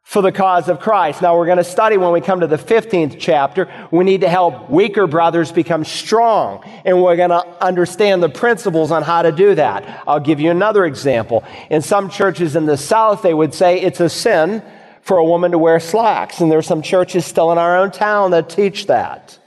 for 0.07 0.23
the 0.23 0.31
cause 0.31 0.69
of 0.69 0.79
Christ. 0.79 1.21
Now 1.21 1.37
we're 1.37 1.47
going 1.47 1.59
to 1.59 1.65
study 1.65 1.97
when 1.97 2.13
we 2.13 2.21
come 2.21 2.39
to 2.39 2.47
the 2.47 2.57
15th 2.57 3.17
chapter. 3.19 3.69
We 3.91 4.05
need 4.05 4.21
to 4.21 4.29
help 4.29 4.71
weaker 4.71 5.09
brothers 5.09 5.51
become 5.51 5.85
strong. 5.85 6.63
And 6.85 7.03
we're 7.03 7.17
going 7.17 7.31
to 7.31 7.45
understand 7.61 8.23
the 8.23 8.29
principles 8.29 8.93
on 8.93 9.03
how 9.03 9.23
to 9.23 9.33
do 9.33 9.57
that. 9.57 10.05
I'll 10.07 10.21
give 10.21 10.39
you 10.39 10.53
another 10.53 10.85
example. 10.85 11.43
In 11.71 11.83
some 11.83 12.09
churches 12.09 12.55
in 12.55 12.67
the 12.67 12.77
South, 12.77 13.23
they 13.23 13.35
would 13.35 13.53
say 13.53 13.81
it's 13.81 13.99
a 13.99 14.09
sin 14.09 14.63
for 15.03 15.19
a 15.19 15.25
woman 15.25 15.51
to 15.51 15.59
wear 15.59 15.81
slacks. 15.81 16.41
And 16.41 16.53
there's 16.53 16.67
some 16.69 16.83
churches 16.83 17.27
still 17.27 17.51
in 17.51 17.59
our 17.59 17.77
own 17.77 17.91
town 17.91 18.31
that 18.31 18.49
teach 18.49 18.87
that. 18.87 19.39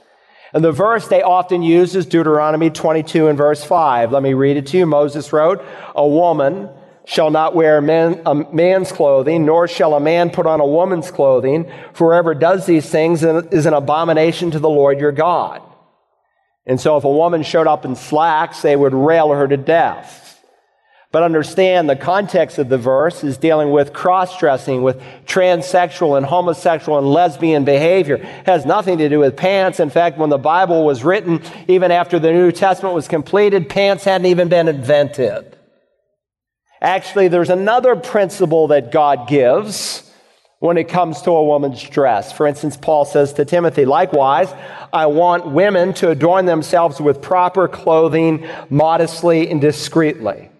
And 0.52 0.64
the 0.64 0.72
verse 0.72 1.06
they 1.06 1.22
often 1.22 1.62
use 1.62 1.94
is 1.94 2.06
Deuteronomy 2.06 2.70
22 2.70 3.28
and 3.28 3.38
verse 3.38 3.62
5. 3.62 4.12
Let 4.12 4.22
me 4.22 4.34
read 4.34 4.56
it 4.56 4.66
to 4.68 4.78
you. 4.78 4.86
Moses 4.86 5.32
wrote, 5.32 5.64
A 5.94 6.06
woman 6.06 6.68
shall 7.04 7.30
not 7.30 7.54
wear 7.54 7.80
man, 7.80 8.22
a 8.26 8.34
man's 8.34 8.92
clothing, 8.92 9.44
nor 9.44 9.68
shall 9.68 9.94
a 9.94 10.00
man 10.00 10.30
put 10.30 10.46
on 10.46 10.60
a 10.60 10.66
woman's 10.66 11.10
clothing. 11.10 11.70
For 11.92 12.12
whoever 12.12 12.34
does 12.34 12.66
these 12.66 12.88
things 12.88 13.22
is 13.22 13.66
an 13.66 13.74
abomination 13.74 14.50
to 14.52 14.58
the 14.58 14.68
Lord 14.68 15.00
your 15.00 15.12
God. 15.12 15.62
And 16.66 16.80
so 16.80 16.96
if 16.96 17.04
a 17.04 17.10
woman 17.10 17.42
showed 17.42 17.66
up 17.66 17.84
in 17.84 17.96
slacks, 17.96 18.62
they 18.62 18.76
would 18.76 18.94
rail 18.94 19.32
her 19.32 19.48
to 19.48 19.56
death. 19.56 20.29
But 21.12 21.24
understand 21.24 21.90
the 21.90 21.96
context 21.96 22.58
of 22.58 22.68
the 22.68 22.78
verse 22.78 23.24
is 23.24 23.36
dealing 23.36 23.72
with 23.72 23.92
cross 23.92 24.38
dressing, 24.38 24.82
with 24.82 25.00
transsexual 25.26 26.16
and 26.16 26.24
homosexual 26.24 26.98
and 26.98 27.06
lesbian 27.06 27.64
behavior. 27.64 28.14
It 28.14 28.46
has 28.46 28.64
nothing 28.64 28.98
to 28.98 29.08
do 29.08 29.18
with 29.18 29.36
pants. 29.36 29.80
In 29.80 29.90
fact, 29.90 30.18
when 30.18 30.30
the 30.30 30.38
Bible 30.38 30.84
was 30.84 31.02
written, 31.02 31.42
even 31.66 31.90
after 31.90 32.20
the 32.20 32.30
New 32.30 32.52
Testament 32.52 32.94
was 32.94 33.08
completed, 33.08 33.68
pants 33.68 34.04
hadn't 34.04 34.26
even 34.26 34.48
been 34.48 34.68
invented. 34.68 35.56
Actually, 36.80 37.26
there's 37.26 37.50
another 37.50 37.96
principle 37.96 38.68
that 38.68 38.92
God 38.92 39.26
gives 39.28 40.08
when 40.60 40.76
it 40.76 40.88
comes 40.88 41.22
to 41.22 41.32
a 41.32 41.44
woman's 41.44 41.82
dress. 41.82 42.32
For 42.32 42.46
instance, 42.46 42.76
Paul 42.76 43.04
says 43.04 43.32
to 43.32 43.44
Timothy, 43.44 43.84
likewise, 43.84 44.54
I 44.92 45.06
want 45.06 45.50
women 45.50 45.92
to 45.94 46.10
adorn 46.10 46.46
themselves 46.46 47.00
with 47.00 47.20
proper 47.20 47.66
clothing, 47.66 48.46
modestly 48.68 49.50
and 49.50 49.60
discreetly. 49.60 50.50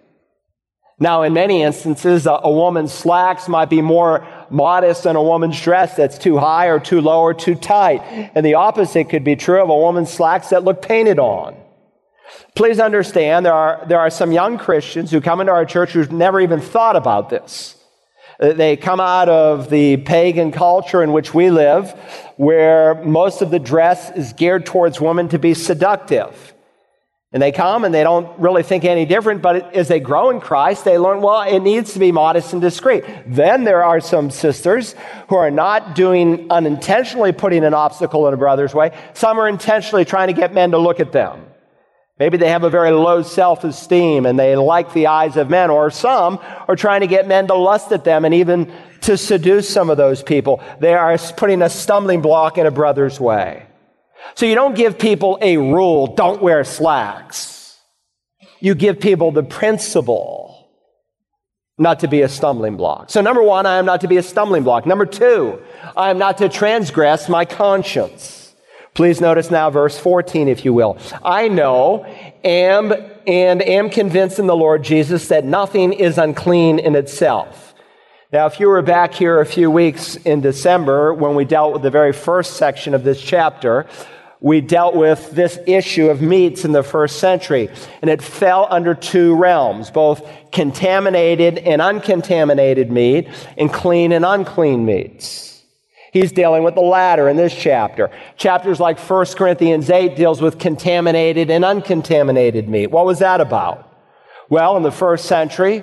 Now, 1.03 1.23
in 1.23 1.33
many 1.33 1.63
instances, 1.63 2.27
a, 2.27 2.41
a, 2.45 2.53
woman's 2.53 2.93
slacks 2.93 3.49
might 3.49 3.71
be 3.71 3.81
more 3.81 4.27
modest 4.51 5.05
than 5.05 5.17
a 5.17 5.23
woman's 5.23 5.59
dress 5.59 5.97
that's 5.97 6.19
too 6.19 6.37
high 6.37 6.67
or 6.67 6.79
too 6.79 7.01
low 7.01 7.23
or 7.23 7.33
too 7.33 7.55
tight. 7.55 8.03
And 8.35 8.45
the 8.45 8.55
opposite 8.55 9.09
could 9.09 9.25
be 9.25 9.35
true 9.35 9.63
of 9.63 9.71
a 9.71 9.75
woman's 9.75 10.13
slacks 10.13 10.51
that 10.51 10.63
look 10.63 10.83
painted 10.83 11.19
on. 11.19 11.57
Please 12.55 12.79
understand, 12.79 13.47
there 13.47 13.55
are, 13.55 13.83
there 13.89 13.99
are 13.99 14.11
some 14.11 14.31
young 14.31 14.59
Christians 14.59 15.11
who 15.11 15.23
come 15.23 15.41
into 15.41 15.53
our 15.53 15.65
church 15.65 15.93
who've 15.93 16.13
never 16.13 16.39
even 16.39 16.61
thought 16.61 16.97
about 16.97 17.31
this. 17.31 17.77
Uh, 18.39 18.53
they 18.53 18.77
come 18.77 19.01
out 19.01 19.31
of 19.31 19.71
the 19.71 19.97
pagan 19.99 20.53
culture 20.53 21.03
in 21.03 21.13
which 21.13 21.33
we 21.33 21.51
live, 21.51 21.93
where 22.37 23.03
most 23.05 23.41
of 23.41 23.51
the 23.51 23.59
dress 23.59 24.11
is 24.17 24.35
geared 24.35 24.67
towards 24.67 25.01
women 25.01 25.31
to 25.31 25.39
be 25.39 25.55
seductive. 25.55 26.53
And 27.33 27.41
they 27.41 27.53
come 27.53 27.85
and 27.85 27.95
they 27.95 28.03
don't 28.03 28.41
really 28.41 28.65
think 28.65 28.85
any 28.85 29.07
different, 29.07 29.41
but 29.41 29.77
as 29.77 29.87
they 29.87 30.01
grow 30.01 30.31
in 30.31 30.41
Christ, 30.41 30.85
they 30.85 30.99
learn, 30.99 31.21
well, 31.21 31.43
it 31.43 31.61
needs 31.61 31.93
to 31.93 32.01
be 32.01 32.11
modest 32.11 32.53
and 32.53 32.61
discreet. 32.61 33.05
Then 33.25 33.63
there 33.63 33.85
are 33.85 34.01
some 34.01 34.31
sisters 34.31 34.97
who 35.29 35.37
are 35.37 35.51
not 35.51 35.95
doing 35.95 36.51
unintentionally 36.51 37.31
putting 37.31 37.65
an 37.65 37.73
obstacle 37.73 38.27
in 38.27 38.35
a 38.35 38.37
brother's 38.37 38.75
way. 38.75 38.99
Some 39.15 39.39
are 39.39 39.49
intentionally 39.49 40.05
trying 40.05 40.27
to 40.27 40.33
get 40.33 40.53
men 40.53 40.73
to 40.73 40.79
look 40.79 40.99
at 40.99 41.13
them. 41.13 41.47
Maybe 42.19 42.37
they 42.37 42.49
have 42.49 42.65
a 42.65 42.71
very 42.71 42.91
low 42.91 43.23
self 43.23 43.63
esteem 43.63 44.27
and 44.27 44.37
they 44.37 44.57
like 44.57 44.93
the 44.93 45.07
eyes 45.07 45.37
of 45.37 45.49
men, 45.49 45.71
or 45.71 45.91
some 45.91 46.41
are 46.67 46.77
trying 46.77 47.01
to 47.03 47.07
get 47.07 47.29
men 47.29 47.47
to 47.47 47.55
lust 47.55 47.93
at 47.93 48.03
them 48.03 48.25
and 48.25 48.35
even 48.35 48.73
to 49.03 49.17
seduce 49.17 49.69
some 49.69 49.89
of 49.89 49.97
those 49.97 50.23
people. 50.23 50.61
They 50.81 50.95
are 50.95 51.17
putting 51.37 51.63
a 51.63 51.71
stumbling 51.71 52.23
block 52.23 52.59
in 52.59 52.67
a 52.67 52.73
brother's 52.73 53.21
way. 53.21 53.70
So 54.35 54.47
you 54.47 54.55
don't 54.55 54.75
give 54.75 54.99
people 54.99 55.39
a 55.41 55.57
rule, 55.57 56.07
don't 56.09 56.43
wear 56.43 56.65
slacks. 56.65 57.79
You 58.61 58.75
give 58.75 59.01
people 59.01 59.33
the 59.33 59.43
principle 59.43 60.51
not 61.79 62.01
to 62.01 62.09
be 62.09 62.21
a 62.21 62.29
stumbling 62.29 62.77
block. 62.77 63.09
So 63.09 63.23
number 63.23 63.43
one, 63.43 63.65
I 63.65 63.79
am 63.79 63.87
not 63.87 64.03
to 64.03 64.09
be 64.09 64.19
a 64.19 64.23
stumbling 64.23 64.65
block. 64.65 64.85
Number 64.85 65.07
two, 65.07 65.63
I 65.97 66.11
am 66.11 66.19
not 66.19 66.39
to 66.39 66.49
transgress 66.51 67.29
my 67.29 67.47
conscience. 67.47 68.55
Please 68.93 69.21
notice 69.21 69.51
now 69.51 69.71
verse 69.71 69.99
14, 69.99 70.49
if 70.49 70.65
you 70.65 70.75
will. 70.75 70.99
I 71.25 71.49
know 71.49 72.05
am 72.45 72.93
and 73.27 73.63
am 73.63 73.89
convinced 73.89 74.39
in 74.39 74.47
the 74.47 74.57
Lord 74.57 74.83
Jesus 74.83 75.29
that 75.29 75.45
nothing 75.45 75.93
is 75.95 76.19
unclean 76.19 76.79
in 76.79 76.95
itself. 76.95 77.70
Now, 78.33 78.47
if 78.47 78.61
you 78.61 78.69
were 78.69 78.81
back 78.81 79.13
here 79.13 79.41
a 79.41 79.47
few 79.47 79.73
weeks 79.73 80.15
in 80.15 80.41
December 80.41 81.13
when 81.13 81.35
we 81.35 81.45
dealt 81.45 81.73
with 81.73 81.83
the 81.83 81.91
very 81.91 82.13
first 82.13 82.57
section 82.57 82.95
of 82.95 83.03
this 83.03 83.21
chapter, 83.21 83.87
we 84.39 84.61
dealt 84.61 84.95
with 84.95 85.33
this 85.33 85.59
issue 85.67 86.09
of 86.11 86.23
meats 86.23 86.65
in 86.65 86.71
the 86.71 86.85
first 86.85 87.19
century, 87.19 87.69
and 88.01 88.09
it 88.09 88.23
fell 88.23 88.69
under 88.71 88.95
two 88.95 89.35
realms, 89.35 89.91
both 89.91 90.25
contaminated 90.53 91.59
and 91.59 91.83
uncontaminated 91.83 92.93
meat, 92.93 93.27
and 93.59 93.73
clean 93.73 94.13
and 94.13 94.25
unclean 94.25 94.87
meats. 94.87 95.65
He's 96.13 96.31
dealing 96.31 96.63
with 96.63 96.77
the 96.77 96.83
latter 96.83 97.29
in 97.29 97.37
this 97.37 97.55
chapter. 97.55 98.13
Chapters 98.37 98.79
like 98.79 99.01
1 99.01 99.27
Corinthians 99.37 99.91
8 99.91 100.15
deals 100.15 100.41
with 100.41 100.61
contaminated 100.61 101.51
and 101.51 101.65
uncontaminated 101.65 102.69
meat. 102.69 102.93
What 102.93 103.07
was 103.07 103.19
that 103.19 103.41
about? 103.41 103.93
Well, 104.49 104.77
in 104.77 104.85
the 104.85 104.93
first 104.93 105.25
century, 105.25 105.83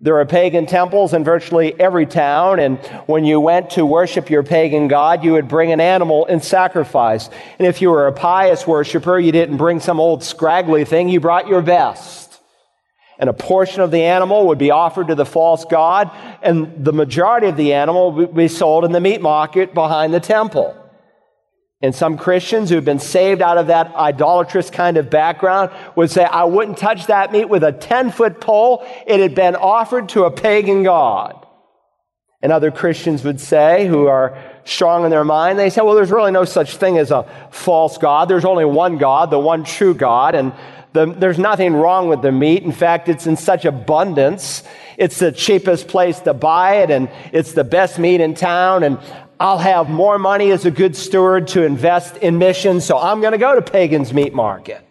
there 0.00 0.14
were 0.14 0.24
pagan 0.24 0.66
temples 0.66 1.12
in 1.12 1.24
virtually 1.24 1.78
every 1.80 2.06
town, 2.06 2.60
and 2.60 2.78
when 3.06 3.24
you 3.24 3.40
went 3.40 3.70
to 3.70 3.84
worship 3.84 4.30
your 4.30 4.44
pagan 4.44 4.86
god, 4.86 5.24
you 5.24 5.32
would 5.32 5.48
bring 5.48 5.72
an 5.72 5.80
animal 5.80 6.24
in 6.26 6.40
sacrifice. 6.40 7.28
And 7.58 7.66
if 7.66 7.82
you 7.82 7.90
were 7.90 8.06
a 8.06 8.12
pious 8.12 8.64
worshiper, 8.64 9.18
you 9.18 9.32
didn't 9.32 9.56
bring 9.56 9.80
some 9.80 9.98
old 9.98 10.22
scraggly 10.22 10.84
thing, 10.84 11.08
you 11.08 11.18
brought 11.18 11.48
your 11.48 11.62
best. 11.62 12.38
and 13.18 13.28
a 13.28 13.32
portion 13.32 13.80
of 13.80 13.90
the 13.90 14.02
animal 14.02 14.46
would 14.46 14.58
be 14.58 14.70
offered 14.70 15.08
to 15.08 15.14
the 15.14 15.26
false 15.26 15.64
god, 15.64 16.10
and 16.42 16.84
the 16.84 16.92
majority 16.92 17.48
of 17.48 17.56
the 17.56 17.74
animal 17.74 18.12
would 18.12 18.34
be 18.34 18.48
sold 18.48 18.84
in 18.84 18.92
the 18.92 19.00
meat 19.00 19.20
market 19.20 19.74
behind 19.74 20.14
the 20.14 20.20
temple. 20.20 20.76
And 21.80 21.94
some 21.94 22.18
Christians 22.18 22.70
who've 22.70 22.84
been 22.84 22.98
saved 22.98 23.40
out 23.40 23.56
of 23.56 23.68
that 23.68 23.94
idolatrous 23.94 24.68
kind 24.68 24.96
of 24.96 25.10
background 25.10 25.70
would 25.94 26.10
say, 26.10 26.24
I 26.24 26.44
wouldn't 26.44 26.76
touch 26.76 27.06
that 27.06 27.30
meat 27.30 27.48
with 27.48 27.62
a 27.62 27.70
10 27.70 28.10
foot 28.10 28.40
pole. 28.40 28.84
It 29.06 29.20
had 29.20 29.34
been 29.34 29.54
offered 29.54 30.08
to 30.10 30.24
a 30.24 30.30
pagan 30.30 30.82
god. 30.82 31.46
And 32.40 32.52
other 32.52 32.70
Christians 32.70 33.24
would 33.24 33.40
say, 33.40 33.86
who 33.86 34.06
are 34.06 34.38
strong 34.64 35.04
in 35.04 35.10
their 35.10 35.24
mind, 35.24 35.58
they 35.58 35.70
say, 35.70 35.82
well, 35.82 35.94
there's 35.94 36.10
really 36.10 36.30
no 36.30 36.44
such 36.44 36.76
thing 36.76 36.98
as 36.98 37.10
a 37.10 37.26
false 37.50 37.98
God. 37.98 38.28
There's 38.28 38.44
only 38.44 38.64
one 38.64 38.98
God, 38.98 39.30
the 39.30 39.38
one 39.38 39.64
true 39.64 39.94
God. 39.94 40.34
And 40.34 40.52
the, 40.92 41.06
there's 41.06 41.38
nothing 41.38 41.74
wrong 41.74 42.08
with 42.08 42.22
the 42.22 42.32
meat. 42.32 42.62
In 42.62 42.72
fact, 42.72 43.08
it's 43.08 43.26
in 43.26 43.36
such 43.36 43.64
abundance. 43.64 44.62
It's 44.96 45.18
the 45.18 45.32
cheapest 45.32 45.88
place 45.88 46.20
to 46.20 46.34
buy 46.34 46.76
it, 46.76 46.90
and 46.90 47.08
it's 47.32 47.52
the 47.52 47.64
best 47.64 47.98
meat 47.98 48.20
in 48.20 48.34
town. 48.34 48.82
And 48.82 48.98
I'll 49.40 49.58
have 49.58 49.88
more 49.88 50.18
money 50.18 50.50
as 50.50 50.64
a 50.64 50.70
good 50.70 50.96
steward 50.96 51.48
to 51.48 51.62
invest 51.62 52.16
in 52.16 52.38
missions, 52.38 52.84
so 52.84 52.98
I'm 52.98 53.20
going 53.20 53.32
to 53.32 53.38
go 53.38 53.54
to 53.54 53.62
Pagan's 53.62 54.12
Meat 54.12 54.34
Market. 54.34 54.84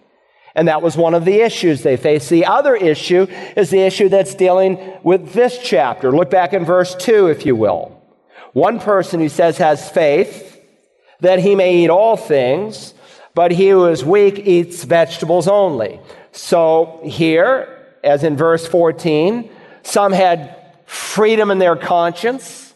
And 0.55 0.69
that 0.69 0.81
was 0.81 0.95
one 0.95 1.13
of 1.13 1.25
the 1.25 1.41
issues 1.41 1.83
they 1.83 1.97
faced. 1.97 2.29
The 2.29 2.45
other 2.45 2.75
issue 2.75 3.27
is 3.57 3.69
the 3.69 3.81
issue 3.81 4.07
that's 4.07 4.35
dealing 4.35 4.79
with 5.03 5.33
this 5.33 5.59
chapter. 5.61 6.11
Look 6.11 6.29
back 6.29 6.53
in 6.53 6.63
verse 6.63 6.95
2, 6.95 7.27
if 7.27 7.45
you 7.45 7.55
will. 7.55 8.01
One 8.53 8.79
person 8.79 9.19
who 9.19 9.29
says 9.29 9.57
has 9.57 9.89
faith 9.91 10.59
that 11.19 11.39
he 11.39 11.53
may 11.53 11.83
eat 11.83 11.89
all 11.89 12.15
things, 12.15 12.93
but 13.35 13.51
he 13.51 13.69
who 13.69 13.85
is 13.87 14.03
weak 14.05 14.39
eats 14.39 14.83
vegetables 14.83 15.47
only. 15.47 15.99
So 16.31 17.01
here, 17.03 17.85
as 18.03 18.23
in 18.23 18.37
verse 18.37 18.65
14, 18.65 19.49
some 19.83 20.13
had 20.13 20.55
freedom 20.85 21.51
in 21.51 21.59
their 21.59 21.75
conscience 21.75 22.66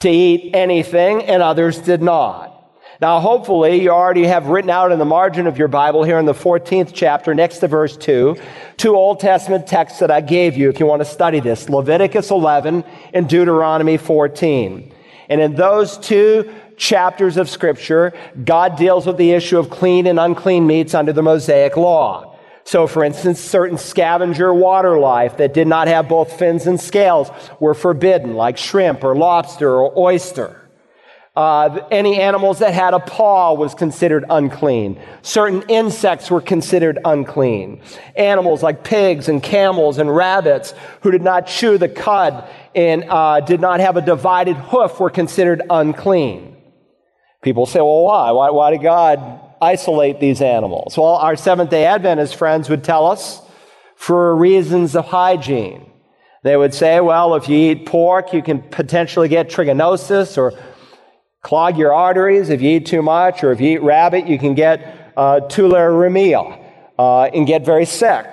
to 0.00 0.10
eat 0.10 0.54
anything, 0.54 1.22
and 1.24 1.42
others 1.42 1.78
did 1.78 2.02
not. 2.02 2.52
Now, 3.00 3.20
hopefully, 3.20 3.82
you 3.82 3.90
already 3.90 4.24
have 4.24 4.46
written 4.46 4.70
out 4.70 4.90
in 4.90 4.98
the 4.98 5.04
margin 5.04 5.46
of 5.46 5.58
your 5.58 5.68
Bible 5.68 6.02
here 6.02 6.18
in 6.18 6.24
the 6.24 6.32
14th 6.32 6.92
chapter, 6.94 7.34
next 7.34 7.58
to 7.58 7.68
verse 7.68 7.96
2, 7.96 8.36
two 8.78 8.96
Old 8.96 9.20
Testament 9.20 9.66
texts 9.66 9.98
that 9.98 10.10
I 10.10 10.22
gave 10.22 10.56
you 10.56 10.70
if 10.70 10.80
you 10.80 10.86
want 10.86 11.00
to 11.00 11.06
study 11.06 11.40
this 11.40 11.68
Leviticus 11.68 12.30
11 12.30 12.84
and 13.12 13.28
Deuteronomy 13.28 13.98
14. 13.98 14.94
And 15.28 15.40
in 15.40 15.54
those 15.56 15.98
two 15.98 16.54
chapters 16.78 17.36
of 17.36 17.50
Scripture, 17.50 18.14
God 18.44 18.76
deals 18.76 19.06
with 19.06 19.18
the 19.18 19.32
issue 19.32 19.58
of 19.58 19.68
clean 19.68 20.06
and 20.06 20.18
unclean 20.18 20.66
meats 20.66 20.94
under 20.94 21.12
the 21.12 21.22
Mosaic 21.22 21.76
Law. 21.76 22.25
So, 22.66 22.88
for 22.88 23.04
instance, 23.04 23.38
certain 23.38 23.78
scavenger 23.78 24.52
water 24.52 24.98
life 24.98 25.36
that 25.36 25.54
did 25.54 25.68
not 25.68 25.86
have 25.86 26.08
both 26.08 26.36
fins 26.36 26.66
and 26.66 26.80
scales 26.80 27.30
were 27.60 27.74
forbidden, 27.74 28.34
like 28.34 28.58
shrimp 28.58 29.04
or 29.04 29.14
lobster 29.14 29.70
or 29.72 29.96
oyster. 29.96 30.68
Uh, 31.36 31.86
any 31.92 32.18
animals 32.18 32.58
that 32.58 32.74
had 32.74 32.92
a 32.92 32.98
paw 32.98 33.52
was 33.52 33.72
considered 33.72 34.24
unclean. 34.30 35.00
Certain 35.22 35.62
insects 35.68 36.28
were 36.28 36.40
considered 36.40 36.98
unclean. 37.04 37.82
Animals 38.16 38.64
like 38.64 38.82
pigs 38.82 39.28
and 39.28 39.40
camels 39.40 39.98
and 39.98 40.12
rabbits 40.12 40.74
who 41.02 41.12
did 41.12 41.22
not 41.22 41.46
chew 41.46 41.78
the 41.78 41.88
cud 41.88 42.48
and 42.74 43.04
uh, 43.08 43.38
did 43.38 43.60
not 43.60 43.78
have 43.78 43.96
a 43.96 44.02
divided 44.02 44.56
hoof 44.56 44.98
were 44.98 45.10
considered 45.10 45.62
unclean. 45.70 46.56
People 47.42 47.64
say, 47.64 47.78
well, 47.78 48.02
why? 48.02 48.32
Why, 48.32 48.50
why 48.50 48.70
did 48.72 48.82
God 48.82 49.45
isolate 49.60 50.20
these 50.20 50.42
animals? 50.42 50.96
Well, 50.96 51.16
our 51.16 51.36
Seventh 51.36 51.70
day 51.70 51.84
Adventist 51.86 52.36
friends 52.36 52.68
would 52.68 52.84
tell 52.84 53.06
us 53.06 53.42
for 53.96 54.34
reasons 54.36 54.94
of 54.94 55.06
hygiene. 55.06 55.90
They 56.42 56.56
would 56.56 56.74
say, 56.74 57.00
well, 57.00 57.34
if 57.34 57.48
you 57.48 57.72
eat 57.72 57.86
pork, 57.86 58.32
you 58.32 58.42
can 58.42 58.62
potentially 58.62 59.28
get 59.28 59.48
trichinosis 59.48 60.38
or 60.38 60.52
clog 61.42 61.76
your 61.76 61.92
arteries 61.92 62.50
if 62.50 62.60
you 62.60 62.76
eat 62.76 62.86
too 62.86 63.02
much, 63.02 63.42
or 63.42 63.52
if 63.52 63.60
you 63.60 63.70
eat 63.70 63.82
rabbit, 63.82 64.26
you 64.26 64.38
can 64.38 64.54
get 64.54 65.12
uh, 65.16 65.40
tularemia 65.48 66.62
uh, 66.98 67.22
and 67.24 67.46
get 67.46 67.64
very 67.64 67.86
sick. 67.86 68.26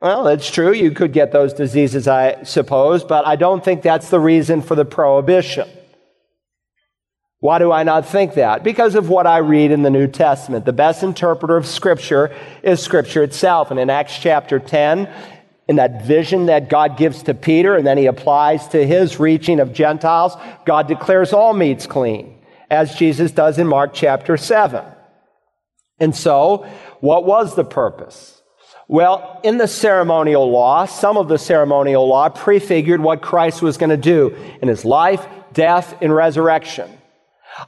Well, 0.00 0.24
that's 0.24 0.50
true. 0.50 0.72
You 0.72 0.90
could 0.92 1.12
get 1.12 1.32
those 1.32 1.52
diseases, 1.52 2.08
I 2.08 2.42
suppose, 2.44 3.04
but 3.04 3.26
I 3.26 3.36
don't 3.36 3.62
think 3.62 3.82
that's 3.82 4.08
the 4.08 4.20
reason 4.20 4.62
for 4.62 4.74
the 4.74 4.86
prohibition. 4.86 5.68
Why 7.40 7.58
do 7.58 7.72
I 7.72 7.84
not 7.84 8.06
think 8.06 8.34
that? 8.34 8.62
Because 8.62 8.94
of 8.94 9.08
what 9.08 9.26
I 9.26 9.38
read 9.38 9.70
in 9.70 9.82
the 9.82 9.90
New 9.90 10.06
Testament. 10.06 10.66
The 10.66 10.74
best 10.74 11.02
interpreter 11.02 11.56
of 11.56 11.66
Scripture 11.66 12.36
is 12.62 12.82
Scripture 12.82 13.22
itself. 13.22 13.70
And 13.70 13.80
in 13.80 13.88
Acts 13.88 14.18
chapter 14.18 14.58
10, 14.58 15.08
in 15.66 15.76
that 15.76 16.04
vision 16.04 16.46
that 16.46 16.68
God 16.68 16.98
gives 16.98 17.22
to 17.22 17.32
Peter 17.32 17.76
and 17.76 17.86
then 17.86 17.96
he 17.96 18.06
applies 18.06 18.68
to 18.68 18.86
his 18.86 19.18
reaching 19.18 19.58
of 19.58 19.72
Gentiles, 19.72 20.36
God 20.66 20.86
declares 20.86 21.32
all 21.32 21.54
meats 21.54 21.86
clean, 21.86 22.38
as 22.70 22.94
Jesus 22.94 23.30
does 23.30 23.58
in 23.58 23.66
Mark 23.66 23.94
chapter 23.94 24.36
7. 24.36 24.84
And 25.98 26.14
so, 26.14 26.68
what 27.00 27.24
was 27.24 27.54
the 27.54 27.64
purpose? 27.64 28.42
Well, 28.86 29.40
in 29.44 29.56
the 29.56 29.68
ceremonial 29.68 30.50
law, 30.50 30.84
some 30.84 31.16
of 31.16 31.28
the 31.28 31.38
ceremonial 31.38 32.06
law 32.06 32.28
prefigured 32.28 33.00
what 33.00 33.22
Christ 33.22 33.62
was 33.62 33.78
going 33.78 33.90
to 33.90 33.96
do 33.96 34.36
in 34.60 34.68
his 34.68 34.84
life, 34.84 35.24
death, 35.54 35.96
and 36.02 36.14
resurrection. 36.14 36.99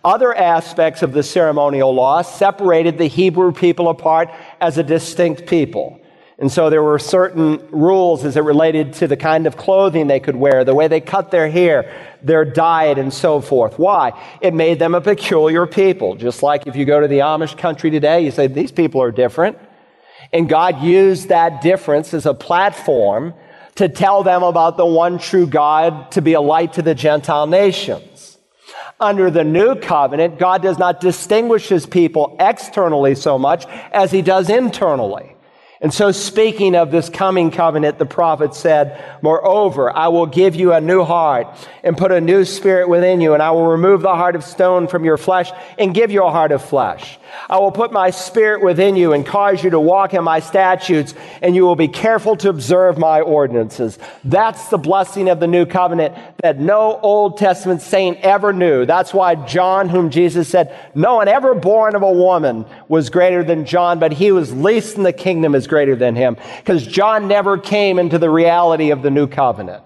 Other 0.04 0.34
aspects 0.34 1.02
of 1.02 1.12
the 1.12 1.22
ceremonial 1.22 1.94
law 1.94 2.22
separated 2.22 2.98
the 2.98 3.06
Hebrew 3.06 3.52
people 3.52 3.88
apart 3.88 4.30
as 4.60 4.78
a 4.78 4.82
distinct 4.82 5.46
people. 5.46 6.00
And 6.38 6.50
so 6.50 6.70
there 6.70 6.82
were 6.82 6.98
certain 6.98 7.68
rules 7.70 8.24
as 8.24 8.36
it 8.36 8.40
related 8.40 8.94
to 8.94 9.06
the 9.06 9.16
kind 9.16 9.46
of 9.46 9.56
clothing 9.56 10.08
they 10.08 10.18
could 10.18 10.34
wear, 10.34 10.64
the 10.64 10.74
way 10.74 10.88
they 10.88 11.00
cut 11.00 11.30
their 11.30 11.48
hair, 11.48 12.16
their 12.22 12.44
diet, 12.44 12.98
and 12.98 13.12
so 13.12 13.40
forth. 13.40 13.78
Why? 13.78 14.20
It 14.40 14.52
made 14.54 14.78
them 14.78 14.94
a 14.94 15.00
peculiar 15.00 15.66
people. 15.66 16.16
Just 16.16 16.42
like 16.42 16.66
if 16.66 16.74
you 16.74 16.84
go 16.84 17.00
to 17.00 17.06
the 17.06 17.18
Amish 17.18 17.56
country 17.56 17.90
today, 17.90 18.24
you 18.24 18.30
say, 18.30 18.48
these 18.48 18.72
people 18.72 19.00
are 19.02 19.12
different. 19.12 19.58
And 20.32 20.48
God 20.48 20.82
used 20.82 21.28
that 21.28 21.60
difference 21.60 22.14
as 22.14 22.26
a 22.26 22.34
platform 22.34 23.34
to 23.76 23.88
tell 23.88 24.22
them 24.22 24.42
about 24.42 24.76
the 24.76 24.86
one 24.86 25.18
true 25.18 25.46
God 25.46 26.10
to 26.12 26.22
be 26.22 26.32
a 26.32 26.40
light 26.40 26.72
to 26.74 26.82
the 26.82 26.94
Gentile 26.94 27.46
nations 27.46 28.31
under 29.02 29.30
the 29.30 29.44
new 29.44 29.74
covenant, 29.74 30.38
God 30.38 30.62
does 30.62 30.78
not 30.78 31.00
distinguish 31.00 31.68
his 31.68 31.84
people 31.84 32.36
externally 32.38 33.14
so 33.14 33.38
much 33.38 33.66
as 33.92 34.10
he 34.10 34.22
does 34.22 34.48
internally. 34.48 35.36
And 35.82 35.92
so, 35.92 36.12
speaking 36.12 36.76
of 36.76 36.92
this 36.92 37.08
coming 37.08 37.50
covenant, 37.50 37.98
the 37.98 38.06
prophet 38.06 38.54
said, 38.54 39.02
Moreover, 39.20 39.94
I 39.94 40.08
will 40.08 40.26
give 40.26 40.54
you 40.54 40.72
a 40.72 40.80
new 40.80 41.02
heart 41.02 41.48
and 41.82 41.98
put 41.98 42.12
a 42.12 42.20
new 42.20 42.44
spirit 42.44 42.88
within 42.88 43.20
you, 43.20 43.34
and 43.34 43.42
I 43.42 43.50
will 43.50 43.66
remove 43.66 44.00
the 44.00 44.14
heart 44.14 44.36
of 44.36 44.44
stone 44.44 44.86
from 44.86 45.04
your 45.04 45.16
flesh 45.16 45.50
and 45.80 45.92
give 45.92 46.12
you 46.12 46.22
a 46.22 46.30
heart 46.30 46.52
of 46.52 46.64
flesh. 46.64 47.18
I 47.50 47.58
will 47.58 47.72
put 47.72 47.92
my 47.92 48.10
spirit 48.10 48.62
within 48.62 48.94
you 48.94 49.12
and 49.12 49.26
cause 49.26 49.64
you 49.64 49.70
to 49.70 49.80
walk 49.80 50.14
in 50.14 50.22
my 50.22 50.38
statutes, 50.38 51.14
and 51.40 51.56
you 51.56 51.64
will 51.64 51.74
be 51.74 51.88
careful 51.88 52.36
to 52.36 52.48
observe 52.48 52.96
my 52.96 53.20
ordinances. 53.20 53.98
That's 54.22 54.68
the 54.68 54.78
blessing 54.78 55.28
of 55.28 55.40
the 55.40 55.48
new 55.48 55.66
covenant 55.66 56.14
that 56.42 56.60
no 56.60 57.00
Old 57.02 57.38
Testament 57.38 57.82
saint 57.82 58.18
ever 58.18 58.52
knew. 58.52 58.86
That's 58.86 59.12
why 59.12 59.34
John, 59.34 59.88
whom 59.88 60.10
Jesus 60.10 60.48
said, 60.48 60.78
no 60.94 61.16
one 61.16 61.26
ever 61.26 61.54
born 61.54 61.96
of 61.96 62.02
a 62.02 62.12
woman 62.12 62.66
was 62.86 63.10
greater 63.10 63.42
than 63.42 63.64
John, 63.64 63.98
but 63.98 64.12
he 64.12 64.30
was 64.30 64.52
least 64.52 64.96
in 64.96 65.02
the 65.02 65.12
kingdom 65.12 65.56
is 65.56 65.66
greater 65.72 65.96
than 65.96 66.14
him. 66.14 66.36
Because 66.58 66.86
John 66.86 67.28
never 67.28 67.56
came 67.56 67.98
into 67.98 68.18
the 68.18 68.28
reality 68.28 68.90
of 68.90 69.00
the 69.00 69.10
new 69.10 69.26
covenant. 69.26 69.82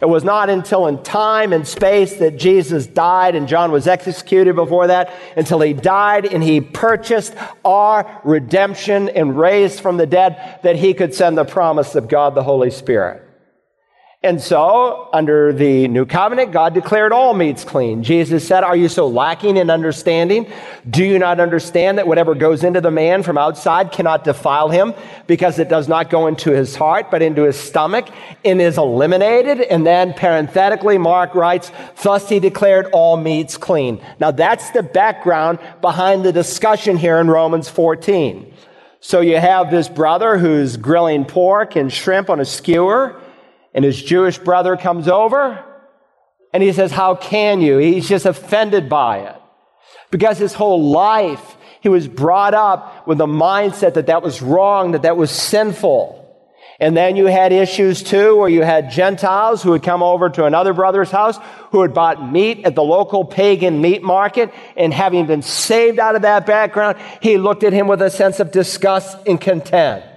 It 0.00 0.08
was 0.08 0.24
not 0.24 0.48
until 0.48 0.86
in 0.86 1.02
time 1.02 1.52
and 1.52 1.68
space 1.68 2.14
that 2.16 2.38
Jesus 2.38 2.86
died 2.86 3.34
and 3.34 3.46
John 3.46 3.70
was 3.70 3.86
executed 3.86 4.56
before 4.56 4.86
that, 4.86 5.12
until 5.36 5.60
he 5.60 5.74
died 5.74 6.24
and 6.24 6.42
he 6.42 6.62
purchased 6.62 7.34
our 7.62 8.20
redemption 8.24 9.10
and 9.10 9.38
raised 9.38 9.80
from 9.80 9.98
the 9.98 10.06
dead, 10.06 10.60
that 10.62 10.76
he 10.76 10.94
could 10.94 11.14
send 11.14 11.36
the 11.36 11.44
promise 11.44 11.94
of 11.94 12.08
God 12.08 12.34
the 12.34 12.42
Holy 12.42 12.70
Spirit. 12.70 13.27
And 14.20 14.40
so, 14.40 15.08
under 15.12 15.52
the 15.52 15.86
new 15.86 16.04
covenant, 16.04 16.50
God 16.50 16.74
declared 16.74 17.12
all 17.12 17.34
meats 17.34 17.62
clean. 17.62 18.02
Jesus 18.02 18.44
said, 18.44 18.64
Are 18.64 18.74
you 18.74 18.88
so 18.88 19.06
lacking 19.06 19.56
in 19.56 19.70
understanding? 19.70 20.50
Do 20.90 21.04
you 21.04 21.20
not 21.20 21.38
understand 21.38 21.98
that 21.98 22.08
whatever 22.08 22.34
goes 22.34 22.64
into 22.64 22.80
the 22.80 22.90
man 22.90 23.22
from 23.22 23.38
outside 23.38 23.92
cannot 23.92 24.24
defile 24.24 24.70
him 24.70 24.92
because 25.28 25.60
it 25.60 25.68
does 25.68 25.86
not 25.86 26.10
go 26.10 26.26
into 26.26 26.50
his 26.50 26.74
heart, 26.74 27.12
but 27.12 27.22
into 27.22 27.44
his 27.44 27.56
stomach 27.56 28.08
and 28.44 28.60
is 28.60 28.76
eliminated? 28.76 29.60
And 29.60 29.86
then, 29.86 30.12
parenthetically, 30.14 30.98
Mark 30.98 31.36
writes, 31.36 31.70
Thus 32.02 32.28
he 32.28 32.40
declared 32.40 32.86
all 32.86 33.16
meats 33.16 33.56
clean. 33.56 34.00
Now, 34.18 34.32
that's 34.32 34.70
the 34.70 34.82
background 34.82 35.60
behind 35.80 36.24
the 36.24 36.32
discussion 36.32 36.96
here 36.96 37.18
in 37.18 37.28
Romans 37.28 37.68
14. 37.68 38.52
So, 38.98 39.20
you 39.20 39.36
have 39.36 39.70
this 39.70 39.88
brother 39.88 40.38
who's 40.38 40.76
grilling 40.76 41.24
pork 41.24 41.76
and 41.76 41.92
shrimp 41.92 42.28
on 42.28 42.40
a 42.40 42.44
skewer 42.44 43.22
and 43.74 43.84
his 43.84 44.02
Jewish 44.02 44.38
brother 44.38 44.76
comes 44.76 45.08
over 45.08 45.64
and 46.52 46.62
he 46.62 46.72
says, 46.72 46.90
How 46.90 47.14
can 47.14 47.60
you? 47.60 47.78
He's 47.78 48.08
just 48.08 48.26
offended 48.26 48.88
by 48.88 49.18
it. 49.20 49.36
Because 50.10 50.38
his 50.38 50.54
whole 50.54 50.90
life, 50.90 51.56
he 51.80 51.88
was 51.88 52.08
brought 52.08 52.54
up 52.54 53.06
with 53.06 53.18
the 53.18 53.26
mindset 53.26 53.94
that 53.94 54.06
that 54.06 54.22
was 54.22 54.40
wrong, 54.40 54.92
that 54.92 55.02
that 55.02 55.16
was 55.16 55.30
sinful. 55.30 56.18
And 56.80 56.96
then 56.96 57.16
you 57.16 57.26
had 57.26 57.52
issues 57.52 58.04
too 58.04 58.36
where 58.36 58.48
you 58.48 58.62
had 58.62 58.90
Gentiles 58.90 59.62
who 59.62 59.70
would 59.70 59.82
come 59.82 60.02
over 60.02 60.30
to 60.30 60.44
another 60.44 60.72
brother's 60.72 61.10
house 61.10 61.36
who 61.70 61.82
had 61.82 61.92
bought 61.92 62.30
meat 62.30 62.64
at 62.64 62.76
the 62.76 62.84
local 62.84 63.24
pagan 63.24 63.80
meat 63.80 64.02
market. 64.02 64.52
And 64.76 64.94
having 64.94 65.26
been 65.26 65.42
saved 65.42 65.98
out 65.98 66.14
of 66.14 66.22
that 66.22 66.46
background, 66.46 66.98
he 67.20 67.36
looked 67.36 67.64
at 67.64 67.72
him 67.72 67.88
with 67.88 68.00
a 68.00 68.10
sense 68.10 68.38
of 68.38 68.52
disgust 68.52 69.18
and 69.26 69.40
contempt. 69.40 70.07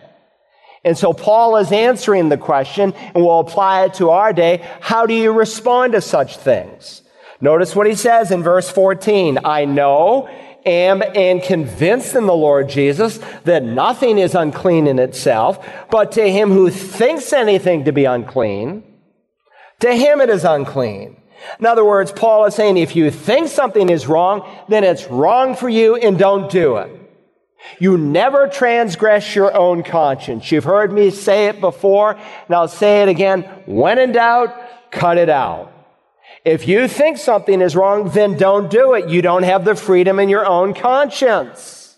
And 0.83 0.97
so 0.97 1.13
Paul 1.13 1.57
is 1.57 1.71
answering 1.71 2.29
the 2.29 2.37
question, 2.37 2.93
and 2.93 3.23
we'll 3.23 3.39
apply 3.39 3.85
it 3.85 3.93
to 3.95 4.09
our 4.09 4.33
day. 4.33 4.67
How 4.79 5.05
do 5.05 5.13
you 5.13 5.31
respond 5.31 5.93
to 5.93 6.01
such 6.01 6.37
things? 6.37 7.03
Notice 7.39 7.75
what 7.75 7.87
he 7.87 7.95
says 7.95 8.31
in 8.31 8.41
verse 8.41 8.69
14. 8.69 9.39
I 9.43 9.65
know, 9.65 10.27
am, 10.65 11.03
and 11.15 11.41
convinced 11.41 12.15
in 12.15 12.25
the 12.25 12.33
Lord 12.33 12.69
Jesus 12.69 13.19
that 13.43 13.63
nothing 13.63 14.17
is 14.17 14.35
unclean 14.35 14.87
in 14.87 14.99
itself, 14.99 15.63
but 15.89 16.11
to 16.13 16.31
him 16.31 16.49
who 16.49 16.69
thinks 16.69 17.33
anything 17.33 17.85
to 17.85 17.91
be 17.91 18.05
unclean, 18.05 18.83
to 19.81 19.93
him 19.93 20.21
it 20.21 20.29
is 20.29 20.43
unclean. 20.43 21.17
In 21.59 21.65
other 21.65 21.83
words, 21.83 22.11
Paul 22.11 22.45
is 22.45 22.55
saying 22.55 22.77
if 22.77 22.95
you 22.95 23.09
think 23.09 23.47
something 23.47 23.89
is 23.89 24.07
wrong, 24.07 24.47
then 24.69 24.83
it's 24.83 25.07
wrong 25.07 25.55
for 25.55 25.69
you 25.69 25.95
and 25.95 26.17
don't 26.17 26.51
do 26.51 26.77
it. 26.77 27.00
You 27.79 27.97
never 27.97 28.47
transgress 28.47 29.35
your 29.35 29.55
own 29.55 29.83
conscience. 29.83 30.51
You've 30.51 30.63
heard 30.63 30.91
me 30.91 31.11
say 31.11 31.47
it 31.47 31.59
before, 31.59 32.11
and 32.11 32.55
I'll 32.55 32.67
say 32.67 33.03
it 33.03 33.09
again. 33.09 33.43
When 33.65 33.97
in 33.99 34.11
doubt, 34.11 34.91
cut 34.91 35.17
it 35.17 35.29
out. 35.29 35.71
If 36.43 36.67
you 36.67 36.87
think 36.87 37.17
something 37.17 37.61
is 37.61 37.75
wrong, 37.75 38.09
then 38.09 38.35
don't 38.37 38.69
do 38.69 38.93
it. 38.93 39.09
You 39.09 39.21
don't 39.21 39.43
have 39.43 39.63
the 39.63 39.75
freedom 39.75 40.19
in 40.19 40.27
your 40.27 40.45
own 40.45 40.73
conscience. 40.73 41.97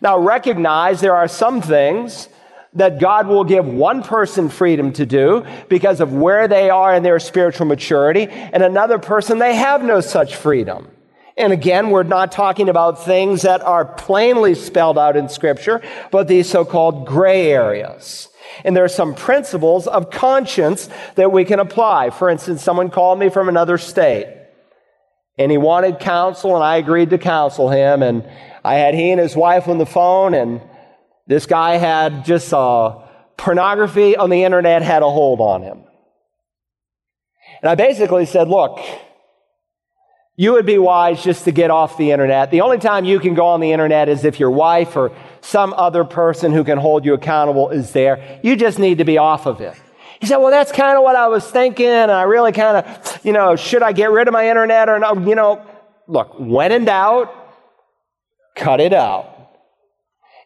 Now 0.00 0.18
recognize 0.18 1.00
there 1.00 1.16
are 1.16 1.28
some 1.28 1.60
things 1.60 2.28
that 2.74 3.00
God 3.00 3.26
will 3.26 3.44
give 3.44 3.66
one 3.66 4.02
person 4.02 4.48
freedom 4.50 4.92
to 4.94 5.06
do 5.06 5.44
because 5.68 6.00
of 6.00 6.12
where 6.12 6.46
they 6.46 6.68
are 6.70 6.94
in 6.94 7.02
their 7.02 7.18
spiritual 7.18 7.66
maturity, 7.66 8.28
and 8.28 8.62
another 8.62 8.98
person 8.98 9.38
they 9.38 9.56
have 9.56 9.82
no 9.82 10.00
such 10.00 10.36
freedom. 10.36 10.88
And 11.36 11.52
again, 11.52 11.90
we're 11.90 12.02
not 12.02 12.32
talking 12.32 12.68
about 12.68 13.04
things 13.04 13.42
that 13.42 13.60
are 13.60 13.84
plainly 13.84 14.54
spelled 14.54 14.98
out 14.98 15.16
in 15.16 15.28
Scripture, 15.28 15.82
but 16.10 16.28
these 16.28 16.48
so 16.48 16.64
called 16.64 17.06
gray 17.06 17.50
areas. 17.50 18.28
And 18.64 18.74
there 18.74 18.84
are 18.84 18.88
some 18.88 19.14
principles 19.14 19.86
of 19.86 20.10
conscience 20.10 20.88
that 21.16 21.32
we 21.32 21.44
can 21.44 21.60
apply. 21.60 22.10
For 22.10 22.30
instance, 22.30 22.62
someone 22.62 22.88
called 22.90 23.18
me 23.18 23.28
from 23.28 23.48
another 23.48 23.76
state 23.76 24.36
and 25.38 25.50
he 25.50 25.58
wanted 25.58 26.00
counsel, 26.00 26.54
and 26.54 26.64
I 26.64 26.76
agreed 26.76 27.10
to 27.10 27.18
counsel 27.18 27.68
him. 27.70 28.02
And 28.02 28.28
I 28.64 28.74
had 28.74 28.94
he 28.94 29.10
and 29.10 29.20
his 29.20 29.36
wife 29.36 29.68
on 29.68 29.78
the 29.78 29.86
phone, 29.86 30.34
and 30.34 30.62
this 31.26 31.46
guy 31.46 31.76
had 31.76 32.24
just 32.24 32.52
uh, 32.52 32.98
pornography 33.36 34.16
on 34.16 34.30
the 34.30 34.44
internet 34.44 34.82
had 34.82 35.02
a 35.02 35.10
hold 35.10 35.40
on 35.40 35.62
him. 35.62 35.84
And 37.60 37.68
I 37.68 37.74
basically 37.74 38.26
said, 38.26 38.48
Look, 38.48 38.80
you 40.36 40.52
would 40.52 40.66
be 40.66 40.76
wise 40.76 41.24
just 41.24 41.44
to 41.44 41.50
get 41.50 41.70
off 41.70 41.96
the 41.96 42.10
internet. 42.10 42.50
The 42.50 42.60
only 42.60 42.78
time 42.78 43.06
you 43.06 43.18
can 43.18 43.34
go 43.34 43.46
on 43.46 43.60
the 43.60 43.72
internet 43.72 44.10
is 44.10 44.24
if 44.24 44.38
your 44.38 44.50
wife 44.50 44.94
or 44.94 45.12
some 45.40 45.72
other 45.74 46.04
person 46.04 46.52
who 46.52 46.62
can 46.62 46.76
hold 46.76 47.06
you 47.06 47.14
accountable 47.14 47.70
is 47.70 47.92
there. 47.92 48.40
You 48.42 48.54
just 48.56 48.78
need 48.78 48.98
to 48.98 49.04
be 49.04 49.16
off 49.16 49.46
of 49.46 49.60
it. 49.62 49.74
He 50.20 50.26
said, 50.26 50.36
Well, 50.36 50.50
that's 50.50 50.72
kind 50.72 50.96
of 50.96 51.02
what 51.02 51.16
I 51.16 51.28
was 51.28 51.50
thinking. 51.50 51.88
I 51.88 52.22
really 52.22 52.52
kind 52.52 52.84
of, 52.84 53.20
you 53.24 53.32
know, 53.32 53.56
should 53.56 53.82
I 53.82 53.92
get 53.92 54.10
rid 54.10 54.28
of 54.28 54.32
my 54.32 54.48
internet 54.48 54.88
or 54.88 54.98
not? 54.98 55.26
You 55.26 55.34
know, 55.34 55.64
look, 56.06 56.38
when 56.38 56.70
in 56.70 56.84
doubt, 56.84 57.32
cut 58.54 58.80
it 58.80 58.92
out. 58.92 59.32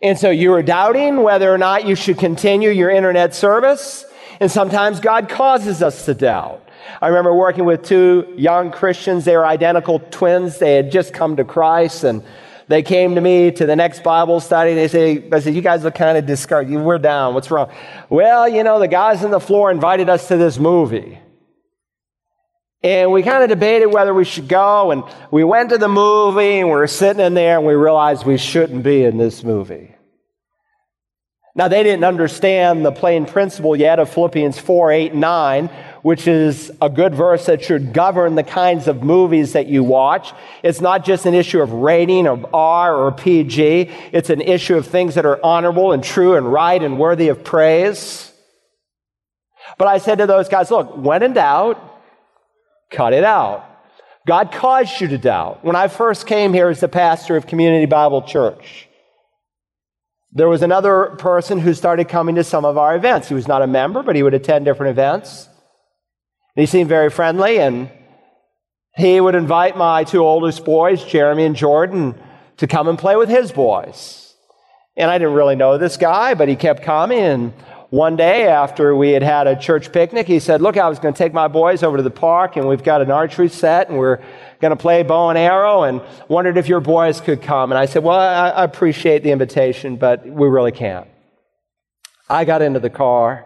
And 0.02 0.18
so 0.18 0.30
you 0.30 0.50
were 0.50 0.62
doubting 0.62 1.22
whether 1.22 1.52
or 1.52 1.58
not 1.58 1.84
you 1.84 1.94
should 1.94 2.18
continue 2.18 2.70
your 2.70 2.90
internet 2.90 3.34
service. 3.34 4.04
And 4.38 4.50
sometimes 4.50 5.00
God 5.00 5.28
causes 5.28 5.82
us 5.82 6.06
to 6.06 6.14
doubt. 6.14 6.66
I 7.00 7.08
remember 7.08 7.34
working 7.34 7.64
with 7.64 7.84
two 7.84 8.34
young 8.36 8.70
Christians. 8.70 9.24
They 9.24 9.36
were 9.36 9.46
identical 9.46 9.98
twins. 9.98 10.58
They 10.58 10.74
had 10.74 10.90
just 10.90 11.12
come 11.12 11.36
to 11.36 11.44
Christ 11.44 12.04
and 12.04 12.22
they 12.68 12.82
came 12.82 13.16
to 13.16 13.20
me 13.20 13.50
to 13.50 13.66
the 13.66 13.74
next 13.74 14.04
Bible 14.04 14.38
study. 14.38 14.74
They 14.74 14.86
say, 14.86 15.28
I 15.32 15.40
said, 15.40 15.54
you 15.54 15.60
guys 15.60 15.82
look 15.82 15.96
kind 15.96 16.16
of 16.16 16.24
discouraged. 16.24 16.70
We're 16.70 16.98
down. 16.98 17.34
What's 17.34 17.50
wrong? 17.50 17.68
Well, 18.08 18.48
you 18.48 18.62
know, 18.62 18.78
the 18.78 18.86
guys 18.86 19.24
on 19.24 19.32
the 19.32 19.40
floor 19.40 19.72
invited 19.72 20.08
us 20.08 20.28
to 20.28 20.36
this 20.36 20.56
movie. 20.56 21.18
And 22.82 23.10
we 23.10 23.22
kind 23.22 23.42
of 23.42 23.48
debated 23.48 23.86
whether 23.86 24.14
we 24.14 24.24
should 24.24 24.48
go. 24.48 24.92
And 24.92 25.02
we 25.32 25.42
went 25.42 25.70
to 25.70 25.78
the 25.78 25.88
movie 25.88 26.60
and 26.60 26.68
we 26.68 26.74
were 26.74 26.86
sitting 26.86 27.24
in 27.24 27.34
there 27.34 27.58
and 27.58 27.66
we 27.66 27.74
realized 27.74 28.24
we 28.24 28.38
shouldn't 28.38 28.84
be 28.84 29.04
in 29.04 29.18
this 29.18 29.42
movie. 29.42 29.94
Now, 31.54 31.66
they 31.66 31.82
didn't 31.82 32.04
understand 32.04 32.84
the 32.84 32.92
plain 32.92 33.26
principle 33.26 33.74
yet 33.74 33.98
of 33.98 34.08
Philippians 34.08 34.58
4, 34.58 34.92
8, 34.92 35.14
9, 35.14 35.66
which 36.02 36.28
is 36.28 36.70
a 36.80 36.88
good 36.88 37.12
verse 37.12 37.46
that 37.46 37.62
should 37.64 37.92
govern 37.92 38.36
the 38.36 38.44
kinds 38.44 38.86
of 38.86 39.02
movies 39.02 39.54
that 39.54 39.66
you 39.66 39.82
watch. 39.82 40.32
It's 40.62 40.80
not 40.80 41.04
just 41.04 41.26
an 41.26 41.34
issue 41.34 41.60
of 41.60 41.72
rating 41.72 42.28
of 42.28 42.54
R 42.54 42.94
or 42.94 43.10
PG. 43.10 43.90
It's 44.12 44.30
an 44.30 44.40
issue 44.40 44.76
of 44.76 44.86
things 44.86 45.16
that 45.16 45.26
are 45.26 45.44
honorable 45.44 45.90
and 45.90 46.04
true 46.04 46.36
and 46.36 46.50
right 46.50 46.80
and 46.80 46.98
worthy 46.98 47.28
of 47.28 47.42
praise. 47.42 48.32
But 49.76 49.88
I 49.88 49.98
said 49.98 50.18
to 50.18 50.26
those 50.26 50.48
guys, 50.48 50.70
look, 50.70 50.96
when 50.96 51.22
in 51.24 51.32
doubt, 51.32 51.82
cut 52.90 53.12
it 53.12 53.24
out. 53.24 53.66
God 54.26 54.52
caused 54.52 55.00
you 55.00 55.08
to 55.08 55.18
doubt. 55.18 55.64
When 55.64 55.74
I 55.74 55.88
first 55.88 56.26
came 56.26 56.52
here 56.52 56.68
as 56.68 56.78
the 56.78 56.88
pastor 56.88 57.36
of 57.36 57.46
Community 57.46 57.86
Bible 57.86 58.22
Church, 58.22 58.88
there 60.32 60.48
was 60.48 60.62
another 60.62 61.16
person 61.18 61.58
who 61.58 61.74
started 61.74 62.08
coming 62.08 62.36
to 62.36 62.44
some 62.44 62.64
of 62.64 62.78
our 62.78 62.94
events. 62.94 63.28
He 63.28 63.34
was 63.34 63.48
not 63.48 63.62
a 63.62 63.66
member, 63.66 64.02
but 64.02 64.14
he 64.14 64.22
would 64.22 64.34
attend 64.34 64.64
different 64.64 64.90
events. 64.90 65.48
And 66.54 66.62
he 66.62 66.66
seemed 66.66 66.88
very 66.88 67.10
friendly, 67.10 67.58
and 67.58 67.90
he 68.96 69.20
would 69.20 69.34
invite 69.34 69.76
my 69.76 70.04
two 70.04 70.20
oldest 70.20 70.64
boys, 70.64 71.04
Jeremy 71.04 71.44
and 71.44 71.56
Jordan, 71.56 72.14
to 72.58 72.66
come 72.66 72.86
and 72.88 72.98
play 72.98 73.16
with 73.16 73.28
his 73.28 73.50
boys. 73.50 74.34
And 74.96 75.10
I 75.10 75.18
didn't 75.18 75.34
really 75.34 75.56
know 75.56 75.78
this 75.78 75.96
guy, 75.96 76.34
but 76.34 76.48
he 76.48 76.56
kept 76.56 76.82
coming. 76.82 77.18
And 77.18 77.52
one 77.88 78.16
day 78.16 78.46
after 78.46 78.94
we 78.94 79.10
had 79.10 79.22
had 79.22 79.46
a 79.48 79.58
church 79.58 79.92
picnic, 79.92 80.28
he 80.28 80.38
said, 80.38 80.60
Look, 80.60 80.76
I 80.76 80.88
was 80.88 81.00
going 81.00 81.14
to 81.14 81.18
take 81.18 81.32
my 81.32 81.48
boys 81.48 81.82
over 81.82 81.96
to 81.96 82.02
the 82.02 82.10
park, 82.10 82.56
and 82.56 82.68
we've 82.68 82.84
got 82.84 83.02
an 83.02 83.10
archery 83.10 83.48
set, 83.48 83.88
and 83.88 83.98
we're 83.98 84.20
going 84.60 84.70
to 84.70 84.76
play 84.76 85.02
bow 85.02 85.30
and 85.30 85.38
arrow 85.38 85.82
and 85.82 86.02
wondered 86.28 86.56
if 86.56 86.68
your 86.68 86.80
boys 86.80 87.20
could 87.20 87.42
come. 87.42 87.72
And 87.72 87.78
I 87.78 87.86
said, 87.86 88.04
Well, 88.04 88.18
I, 88.18 88.64
appreciate 88.64 89.22
the 89.22 89.30
invitation, 89.30 89.96
but 89.96 90.26
we 90.26 90.48
really 90.48 90.72
can't. 90.72 91.08
I 92.28 92.44
got 92.44 92.62
into 92.62 92.80
the 92.80 92.90
car, 92.90 93.44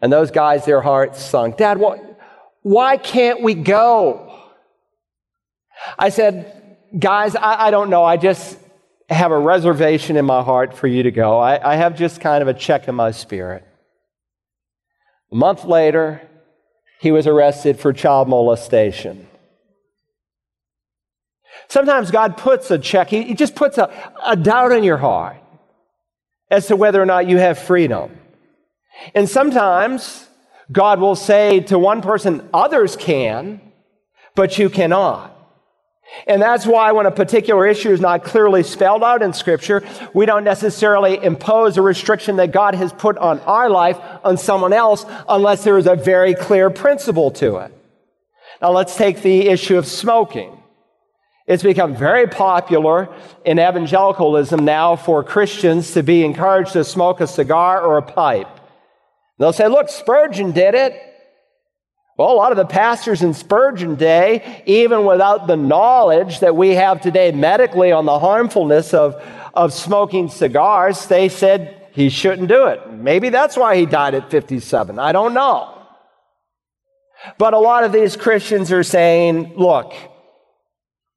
and 0.00 0.12
those 0.12 0.30
guys, 0.30 0.64
their 0.64 0.80
hearts 0.80 1.22
sunk. 1.22 1.58
Dad, 1.58 1.78
what, 1.78 2.00
why 2.62 2.96
can't 2.96 3.42
we 3.42 3.54
go? 3.54 4.40
I 5.98 6.08
said, 6.08 6.76
Guys, 6.98 7.36
I, 7.36 7.66
I 7.66 7.70
don't 7.70 7.90
know. 7.90 8.04
I 8.04 8.16
just 8.16 8.58
have 9.08 9.30
a 9.30 9.38
reservation 9.38 10.16
in 10.16 10.24
my 10.24 10.42
heart 10.42 10.76
for 10.76 10.86
you 10.86 11.04
to 11.04 11.10
go. 11.10 11.38
I, 11.38 11.72
I 11.72 11.76
have 11.76 11.96
just 11.96 12.20
kind 12.20 12.42
of 12.42 12.48
a 12.48 12.54
check 12.54 12.88
in 12.88 12.94
my 12.94 13.12
spirit. 13.12 13.64
A 15.30 15.34
month 15.34 15.64
later, 15.64 16.22
he 17.00 17.12
was 17.12 17.26
arrested 17.26 17.78
for 17.78 17.92
child 17.92 18.28
molestation. 18.28 19.25
Sometimes 21.68 22.10
God 22.10 22.36
puts 22.36 22.70
a 22.70 22.78
check, 22.78 23.08
He, 23.08 23.22
he 23.22 23.34
just 23.34 23.54
puts 23.54 23.78
a, 23.78 23.90
a 24.24 24.36
doubt 24.36 24.72
in 24.72 24.84
your 24.84 24.96
heart 24.98 25.36
as 26.50 26.68
to 26.68 26.76
whether 26.76 27.02
or 27.02 27.06
not 27.06 27.28
you 27.28 27.38
have 27.38 27.58
freedom. 27.58 28.16
And 29.14 29.28
sometimes 29.28 30.28
God 30.70 31.00
will 31.00 31.16
say 31.16 31.60
to 31.60 31.78
one 31.78 32.02
person, 32.02 32.48
others 32.52 32.96
can, 32.96 33.60
but 34.34 34.58
you 34.58 34.70
cannot. 34.70 35.32
And 36.26 36.40
that's 36.40 36.66
why 36.66 36.92
when 36.92 37.06
a 37.06 37.10
particular 37.10 37.66
issue 37.66 37.90
is 37.90 38.00
not 38.00 38.24
clearly 38.24 38.62
spelled 38.62 39.02
out 39.02 39.22
in 39.22 39.32
Scripture, 39.32 39.84
we 40.14 40.24
don't 40.24 40.44
necessarily 40.44 41.22
impose 41.22 41.76
a 41.76 41.82
restriction 41.82 42.36
that 42.36 42.52
God 42.52 42.74
has 42.74 42.92
put 42.92 43.18
on 43.18 43.40
our 43.40 43.68
life 43.68 43.98
on 44.24 44.36
someone 44.36 44.72
else 44.72 45.04
unless 45.28 45.64
there 45.64 45.78
is 45.78 45.86
a 45.86 45.96
very 45.96 46.34
clear 46.34 46.70
principle 46.70 47.32
to 47.32 47.56
it. 47.56 47.72
Now 48.62 48.70
let's 48.70 48.96
take 48.96 49.22
the 49.22 49.48
issue 49.48 49.76
of 49.76 49.86
smoking. 49.86 50.55
It's 51.46 51.62
become 51.62 51.94
very 51.94 52.26
popular 52.26 53.08
in 53.44 53.60
evangelicalism 53.60 54.64
now 54.64 54.96
for 54.96 55.22
Christians 55.22 55.92
to 55.92 56.02
be 56.02 56.24
encouraged 56.24 56.72
to 56.72 56.82
smoke 56.82 57.20
a 57.20 57.26
cigar 57.26 57.80
or 57.80 57.98
a 57.98 58.02
pipe. 58.02 58.48
They'll 59.38 59.52
say, 59.52 59.68
look, 59.68 59.88
Spurgeon 59.88 60.50
did 60.52 60.74
it. 60.74 61.00
Well, 62.16 62.32
a 62.32 62.34
lot 62.34 62.50
of 62.50 62.56
the 62.56 62.64
pastors 62.64 63.22
in 63.22 63.34
Spurgeon 63.34 63.94
day, 63.94 64.62
even 64.66 65.04
without 65.04 65.46
the 65.46 65.56
knowledge 65.56 66.40
that 66.40 66.56
we 66.56 66.70
have 66.70 67.00
today 67.00 67.30
medically 67.30 67.92
on 67.92 68.06
the 68.06 68.18
harmfulness 68.18 68.94
of, 68.94 69.14
of 69.54 69.72
smoking 69.72 70.28
cigars, 70.28 71.06
they 71.06 71.28
said 71.28 71.88
he 71.92 72.08
shouldn't 72.08 72.48
do 72.48 72.66
it. 72.66 72.90
Maybe 72.90 73.28
that's 73.28 73.56
why 73.56 73.76
he 73.76 73.86
died 73.86 74.14
at 74.14 74.30
57. 74.30 74.98
I 74.98 75.12
don't 75.12 75.34
know. 75.34 75.74
But 77.38 77.54
a 77.54 77.58
lot 77.58 77.84
of 77.84 77.92
these 77.92 78.16
Christians 78.16 78.72
are 78.72 78.82
saying, 78.82 79.54
look, 79.56 79.92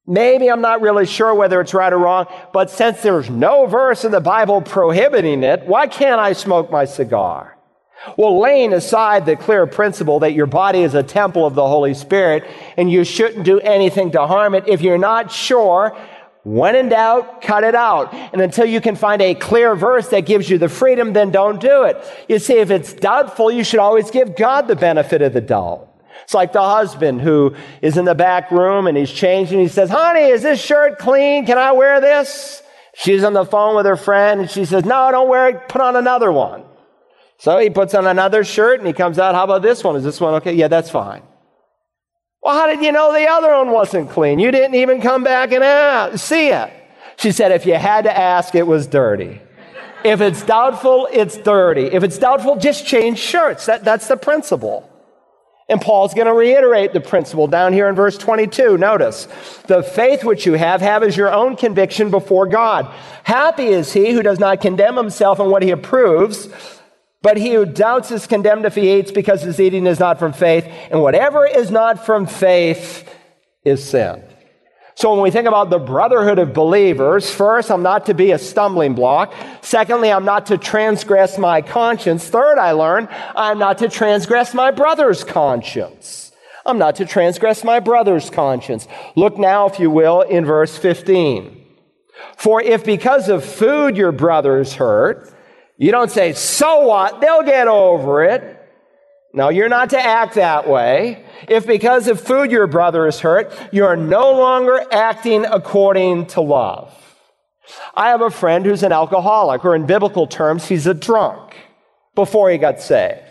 Maybe 0.09 0.49
I'm 0.49 0.61
not 0.61 0.81
really 0.81 1.05
sure 1.05 1.35
whether 1.35 1.61
it's 1.61 1.75
right 1.75 1.93
or 1.93 1.99
wrong, 1.99 2.25
but 2.51 2.71
since 2.71 3.03
there's 3.03 3.29
no 3.29 3.67
verse 3.67 4.03
in 4.03 4.11
the 4.11 4.19
Bible 4.19 4.59
prohibiting 4.59 5.43
it, 5.43 5.67
why 5.67 5.85
can't 5.85 6.19
I 6.19 6.33
smoke 6.33 6.71
my 6.71 6.85
cigar? 6.85 7.55
Well, 8.17 8.39
laying 8.39 8.73
aside 8.73 9.27
the 9.27 9.35
clear 9.35 9.67
principle 9.67 10.21
that 10.21 10.33
your 10.33 10.47
body 10.47 10.79
is 10.79 10.95
a 10.95 11.03
temple 11.03 11.45
of 11.45 11.53
the 11.53 11.67
Holy 11.67 11.93
Spirit 11.93 12.43
and 12.75 12.91
you 12.91 13.03
shouldn't 13.03 13.45
do 13.45 13.59
anything 13.59 14.09
to 14.13 14.25
harm 14.25 14.55
it, 14.55 14.67
if 14.67 14.81
you're 14.81 14.97
not 14.97 15.31
sure, 15.31 15.95
when 16.43 16.75
in 16.75 16.89
doubt, 16.89 17.43
cut 17.43 17.63
it 17.63 17.75
out. 17.75 18.11
And 18.11 18.41
until 18.41 18.65
you 18.65 18.81
can 18.81 18.95
find 18.95 19.21
a 19.21 19.35
clear 19.35 19.75
verse 19.75 20.07
that 20.09 20.21
gives 20.21 20.49
you 20.49 20.57
the 20.57 20.69
freedom, 20.69 21.13
then 21.13 21.29
don't 21.29 21.61
do 21.61 21.83
it. 21.83 21.97
You 22.27 22.39
see, 22.39 22.55
if 22.55 22.71
it's 22.71 22.93
doubtful, 22.93 23.51
you 23.51 23.63
should 23.63 23.79
always 23.79 24.09
give 24.09 24.35
God 24.35 24.67
the 24.67 24.75
benefit 24.75 25.21
of 25.21 25.33
the 25.33 25.41
doubt. 25.41 25.88
It's 26.23 26.33
like 26.33 26.53
the 26.53 26.61
husband 26.61 27.21
who 27.21 27.55
is 27.81 27.97
in 27.97 28.05
the 28.05 28.15
back 28.15 28.51
room 28.51 28.87
and 28.87 28.97
he's 28.97 29.11
changing. 29.11 29.59
He 29.59 29.67
says, 29.67 29.89
honey, 29.89 30.25
is 30.25 30.41
this 30.41 30.63
shirt 30.63 30.99
clean? 30.99 31.45
Can 31.45 31.57
I 31.57 31.71
wear 31.71 31.99
this? 31.99 32.61
She's 32.95 33.23
on 33.23 33.33
the 33.33 33.45
phone 33.45 33.75
with 33.75 33.85
her 33.85 33.95
friend 33.95 34.41
and 34.41 34.49
she 34.49 34.65
says, 34.65 34.85
no, 34.85 35.09
don't 35.11 35.29
wear 35.29 35.49
it. 35.49 35.69
Put 35.69 35.81
on 35.81 35.95
another 35.95 36.31
one. 36.31 36.63
So 37.37 37.57
he 37.57 37.69
puts 37.69 37.93
on 37.93 38.05
another 38.05 38.43
shirt 38.43 38.79
and 38.79 38.87
he 38.87 38.93
comes 38.93 39.17
out. 39.17 39.33
How 39.33 39.45
about 39.45 39.61
this 39.61 39.83
one? 39.83 39.95
Is 39.95 40.03
this 40.03 40.19
one 40.19 40.33
okay? 40.35 40.53
Yeah, 40.53 40.67
that's 40.67 40.89
fine. 40.89 41.23
Well, 42.41 42.53
how 42.53 42.67
did 42.67 42.83
you 42.83 42.91
know 42.91 43.13
the 43.13 43.27
other 43.27 43.53
one 43.53 43.71
wasn't 43.71 44.09
clean? 44.09 44.39
You 44.39 44.51
didn't 44.51 44.75
even 44.75 45.01
come 45.01 45.23
back 45.23 45.51
and 45.51 45.63
ask, 45.63 46.25
see 46.25 46.49
it. 46.49 46.71
She 47.17 47.31
said, 47.31 47.51
if 47.51 47.65
you 47.65 47.75
had 47.75 48.03
to 48.05 48.17
ask, 48.17 48.55
it 48.55 48.65
was 48.65 48.87
dirty. 48.87 49.41
If 50.05 50.21
it's 50.21 50.41
doubtful, 50.43 51.07
it's 51.11 51.37
dirty. 51.37 51.87
If 51.87 52.03
it's 52.03 52.17
doubtful, 52.17 52.55
just 52.55 52.85
change 52.85 53.19
shirts. 53.19 53.65
That, 53.65 53.83
that's 53.83 54.07
the 54.07 54.15
principle. 54.15 54.88
And 55.69 55.79
Paul's 55.79 56.15
going 56.15 56.27
to 56.27 56.33
reiterate 56.33 56.93
the 56.93 56.99
principle 56.99 57.47
down 57.47 57.73
here 57.73 57.87
in 57.87 57.95
verse 57.95 58.17
22. 58.17 58.77
Notice, 58.77 59.27
the 59.67 59.83
faith 59.83 60.23
which 60.23 60.45
you 60.45 60.53
have, 60.53 60.81
have 60.81 61.03
as 61.03 61.15
your 61.15 61.31
own 61.31 61.55
conviction 61.55 62.09
before 62.09 62.47
God. 62.47 62.91
Happy 63.23 63.67
is 63.67 63.93
he 63.93 64.11
who 64.11 64.23
does 64.23 64.39
not 64.39 64.61
condemn 64.61 64.97
himself 64.97 65.39
in 65.39 65.51
what 65.51 65.61
he 65.61 65.69
approves, 65.69 66.49
but 67.21 67.37
he 67.37 67.53
who 67.53 67.65
doubts 67.65 68.09
is 68.09 68.25
condemned 68.25 68.65
if 68.65 68.73
he 68.73 68.97
eats 68.97 69.11
because 69.11 69.43
his 69.43 69.59
eating 69.59 69.85
is 69.85 69.99
not 69.99 70.17
from 70.17 70.33
faith. 70.33 70.65
And 70.89 71.01
whatever 71.01 71.45
is 71.45 71.69
not 71.69 72.03
from 72.03 72.25
faith 72.25 73.07
is 73.63 73.87
sin. 73.87 74.23
So 74.99 75.13
when 75.13 75.23
we 75.23 75.31
think 75.31 75.47
about 75.47 75.69
the 75.69 75.79
brotherhood 75.79 76.39
of 76.39 76.53
believers, 76.53 77.33
first, 77.33 77.71
I'm 77.71 77.81
not 77.81 78.07
to 78.07 78.13
be 78.13 78.31
a 78.31 78.37
stumbling 78.37 78.95
block. 78.95 79.33
Secondly, 79.61 80.11
I'm 80.11 80.25
not 80.25 80.47
to 80.47 80.57
transgress 80.57 81.37
my 81.37 81.61
conscience. 81.61 82.27
Third, 82.27 82.57
I 82.57 82.73
learn 82.73 83.07
I'm 83.33 83.59
not 83.59 83.77
to 83.77 83.87
transgress 83.87 84.53
my 84.53 84.71
brother's 84.71 85.23
conscience. 85.23 86.33
I'm 86.65 86.77
not 86.77 86.97
to 86.97 87.05
transgress 87.05 87.63
my 87.63 87.79
brother's 87.79 88.29
conscience. 88.29 88.89
Look 89.15 89.37
now, 89.37 89.69
if 89.69 89.79
you 89.79 89.89
will, 89.89 90.19
in 90.19 90.43
verse 90.43 90.77
15. 90.77 91.65
For 92.35 92.61
if 92.61 92.83
because 92.83 93.29
of 93.29 93.45
food 93.45 93.95
your 93.95 94.11
brother 94.11 94.59
is 94.59 94.73
hurt, 94.73 95.33
you 95.77 95.93
don't 95.93 96.11
say, 96.11 96.33
so 96.33 96.85
what? 96.87 97.21
They'll 97.21 97.43
get 97.43 97.69
over 97.69 98.25
it. 98.25 98.58
No, 99.33 99.49
you're 99.49 99.69
not 99.69 99.91
to 99.91 99.99
act 99.99 100.35
that 100.35 100.67
way. 100.67 101.23
If 101.47 101.67
because 101.67 102.07
of 102.07 102.19
food 102.19 102.51
your 102.51 102.67
brother 102.67 103.07
is 103.07 103.19
hurt, 103.19 103.53
you're 103.71 103.95
no 103.95 104.31
longer 104.31 104.83
acting 104.91 105.45
according 105.45 106.27
to 106.27 106.41
love. 106.41 106.95
I 107.95 108.09
have 108.09 108.21
a 108.21 108.31
friend 108.31 108.65
who's 108.65 108.81
an 108.81 108.91
alcoholic, 108.91 109.63
or 109.63 109.75
in 109.75 109.85
biblical 109.85 110.25
terms, 110.25 110.67
he's 110.67 110.87
a 110.87 110.95
drunk 110.95 111.55
before 112.15 112.49
he 112.49 112.57
got 112.57 112.81
saved. 112.81 113.21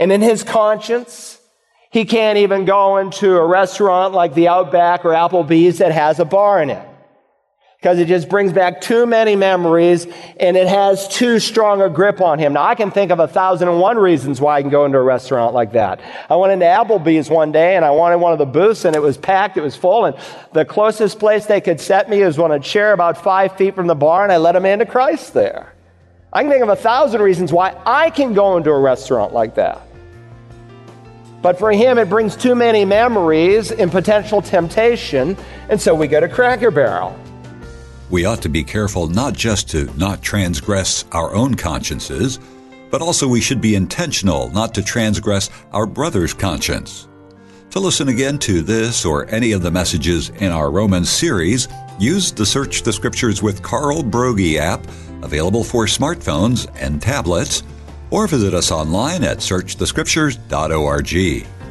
And 0.00 0.10
in 0.10 0.20
his 0.20 0.42
conscience, 0.42 1.38
he 1.92 2.04
can't 2.04 2.38
even 2.38 2.64
go 2.64 2.96
into 2.96 3.36
a 3.36 3.46
restaurant 3.46 4.14
like 4.14 4.34
the 4.34 4.48
Outback 4.48 5.04
or 5.04 5.10
Applebee's 5.10 5.78
that 5.78 5.92
has 5.92 6.18
a 6.18 6.24
bar 6.24 6.60
in 6.60 6.70
it 6.70 6.88
because 7.82 7.98
it 7.98 8.06
just 8.06 8.28
brings 8.28 8.52
back 8.52 8.80
too 8.80 9.06
many 9.06 9.34
memories 9.34 10.06
and 10.38 10.56
it 10.56 10.68
has 10.68 11.08
too 11.08 11.40
strong 11.40 11.82
a 11.82 11.90
grip 11.90 12.20
on 12.20 12.38
him. 12.38 12.52
Now, 12.52 12.62
I 12.62 12.76
can 12.76 12.92
think 12.92 13.10
of 13.10 13.18
a 13.18 13.26
thousand 13.26 13.66
and 13.66 13.80
one 13.80 13.98
reasons 13.98 14.40
why 14.40 14.58
I 14.58 14.62
can 14.62 14.70
go 14.70 14.84
into 14.84 14.98
a 14.98 15.02
restaurant 15.02 15.52
like 15.52 15.72
that. 15.72 16.00
I 16.30 16.36
went 16.36 16.52
into 16.52 16.64
Applebee's 16.64 17.28
one 17.28 17.50
day 17.50 17.74
and 17.74 17.84
I 17.84 17.90
wanted 17.90 18.18
one 18.18 18.32
of 18.32 18.38
the 18.38 18.46
booths 18.46 18.84
and 18.84 18.94
it 18.94 19.02
was 19.02 19.18
packed, 19.18 19.56
it 19.56 19.62
was 19.62 19.74
full, 19.74 20.04
and 20.04 20.16
the 20.52 20.64
closest 20.64 21.18
place 21.18 21.46
they 21.46 21.60
could 21.60 21.80
set 21.80 22.08
me 22.08 22.22
was 22.22 22.38
on 22.38 22.52
a 22.52 22.60
chair 22.60 22.92
about 22.92 23.20
five 23.20 23.56
feet 23.56 23.74
from 23.74 23.88
the 23.88 23.96
bar 23.96 24.22
and 24.22 24.30
I 24.30 24.36
let 24.36 24.52
them 24.52 24.64
into 24.64 24.86
Christ 24.86 25.34
there. 25.34 25.74
I 26.32 26.42
can 26.42 26.52
think 26.52 26.62
of 26.62 26.68
a 26.68 26.76
thousand 26.76 27.20
reasons 27.20 27.52
why 27.52 27.76
I 27.84 28.10
can 28.10 28.32
go 28.32 28.58
into 28.58 28.70
a 28.70 28.78
restaurant 28.78 29.34
like 29.34 29.56
that. 29.56 29.82
But 31.42 31.58
for 31.58 31.72
him, 31.72 31.98
it 31.98 32.08
brings 32.08 32.36
too 32.36 32.54
many 32.54 32.84
memories 32.84 33.72
and 33.72 33.90
potential 33.90 34.40
temptation, 34.40 35.36
and 35.68 35.80
so 35.80 35.96
we 35.96 36.06
go 36.06 36.20
to 36.20 36.28
Cracker 36.28 36.70
Barrel. 36.70 37.18
We 38.12 38.26
ought 38.26 38.42
to 38.42 38.50
be 38.50 38.62
careful 38.62 39.06
not 39.06 39.32
just 39.32 39.70
to 39.70 39.90
not 39.96 40.22
transgress 40.22 41.06
our 41.12 41.34
own 41.34 41.54
consciences, 41.54 42.38
but 42.90 43.00
also 43.00 43.26
we 43.26 43.40
should 43.40 43.62
be 43.62 43.74
intentional 43.74 44.50
not 44.50 44.74
to 44.74 44.82
transgress 44.82 45.48
our 45.72 45.86
brother's 45.86 46.34
conscience. 46.34 47.08
To 47.70 47.80
listen 47.80 48.08
again 48.08 48.38
to 48.40 48.60
this 48.60 49.06
or 49.06 49.26
any 49.30 49.52
of 49.52 49.62
the 49.62 49.70
messages 49.70 50.28
in 50.28 50.52
our 50.52 50.70
Romans 50.70 51.08
series, 51.08 51.68
use 51.98 52.32
the 52.32 52.44
Search 52.44 52.82
the 52.82 52.92
Scriptures 52.92 53.42
with 53.42 53.62
Carl 53.62 54.02
Broggi 54.02 54.58
app, 54.58 54.86
available 55.22 55.64
for 55.64 55.86
smartphones 55.86 56.70
and 56.82 57.00
tablets, 57.00 57.62
or 58.10 58.26
visit 58.26 58.52
us 58.52 58.70
online 58.70 59.24
at 59.24 59.38
searchthescriptures.org. 59.38 61.61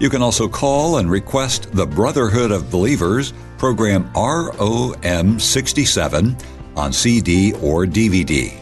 You 0.00 0.08
can 0.08 0.22
also 0.22 0.48
call 0.48 0.98
and 0.98 1.10
request 1.10 1.72
the 1.72 1.86
Brotherhood 1.86 2.52
of 2.52 2.70
Believers 2.70 3.32
program 3.58 4.08
ROM 4.14 5.40
67 5.40 6.36
on 6.76 6.92
CD 6.92 7.52
or 7.54 7.84
DVD. 7.84 8.54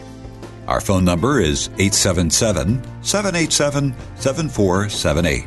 Our 0.67 0.81
phone 0.81 1.05
number 1.05 1.39
is 1.39 1.67
877 1.77 2.81
787 3.03 3.95
7478. 4.15 5.45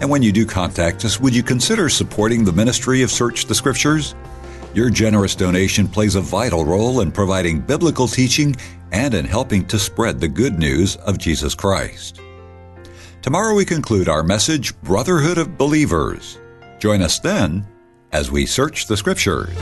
And 0.00 0.10
when 0.10 0.22
you 0.22 0.32
do 0.32 0.44
contact 0.44 1.04
us, 1.04 1.20
would 1.20 1.34
you 1.34 1.44
consider 1.44 1.88
supporting 1.88 2.44
the 2.44 2.52
ministry 2.52 3.02
of 3.02 3.10
Search 3.12 3.46
the 3.46 3.54
Scriptures? 3.54 4.16
Your 4.74 4.90
generous 4.90 5.36
donation 5.36 5.86
plays 5.86 6.16
a 6.16 6.20
vital 6.20 6.64
role 6.64 7.00
in 7.00 7.12
providing 7.12 7.60
biblical 7.60 8.08
teaching 8.08 8.56
and 8.90 9.14
in 9.14 9.24
helping 9.24 9.64
to 9.68 9.78
spread 9.78 10.18
the 10.18 10.28
good 10.28 10.58
news 10.58 10.96
of 10.96 11.16
Jesus 11.16 11.54
Christ. 11.54 12.20
Tomorrow 13.26 13.56
we 13.56 13.64
conclude 13.64 14.08
our 14.08 14.22
message, 14.22 14.80
Brotherhood 14.82 15.36
of 15.36 15.58
Believers. 15.58 16.38
Join 16.78 17.02
us 17.02 17.18
then 17.18 17.66
as 18.12 18.30
we 18.30 18.46
search 18.46 18.86
the 18.86 18.96
Scriptures. 18.96 19.52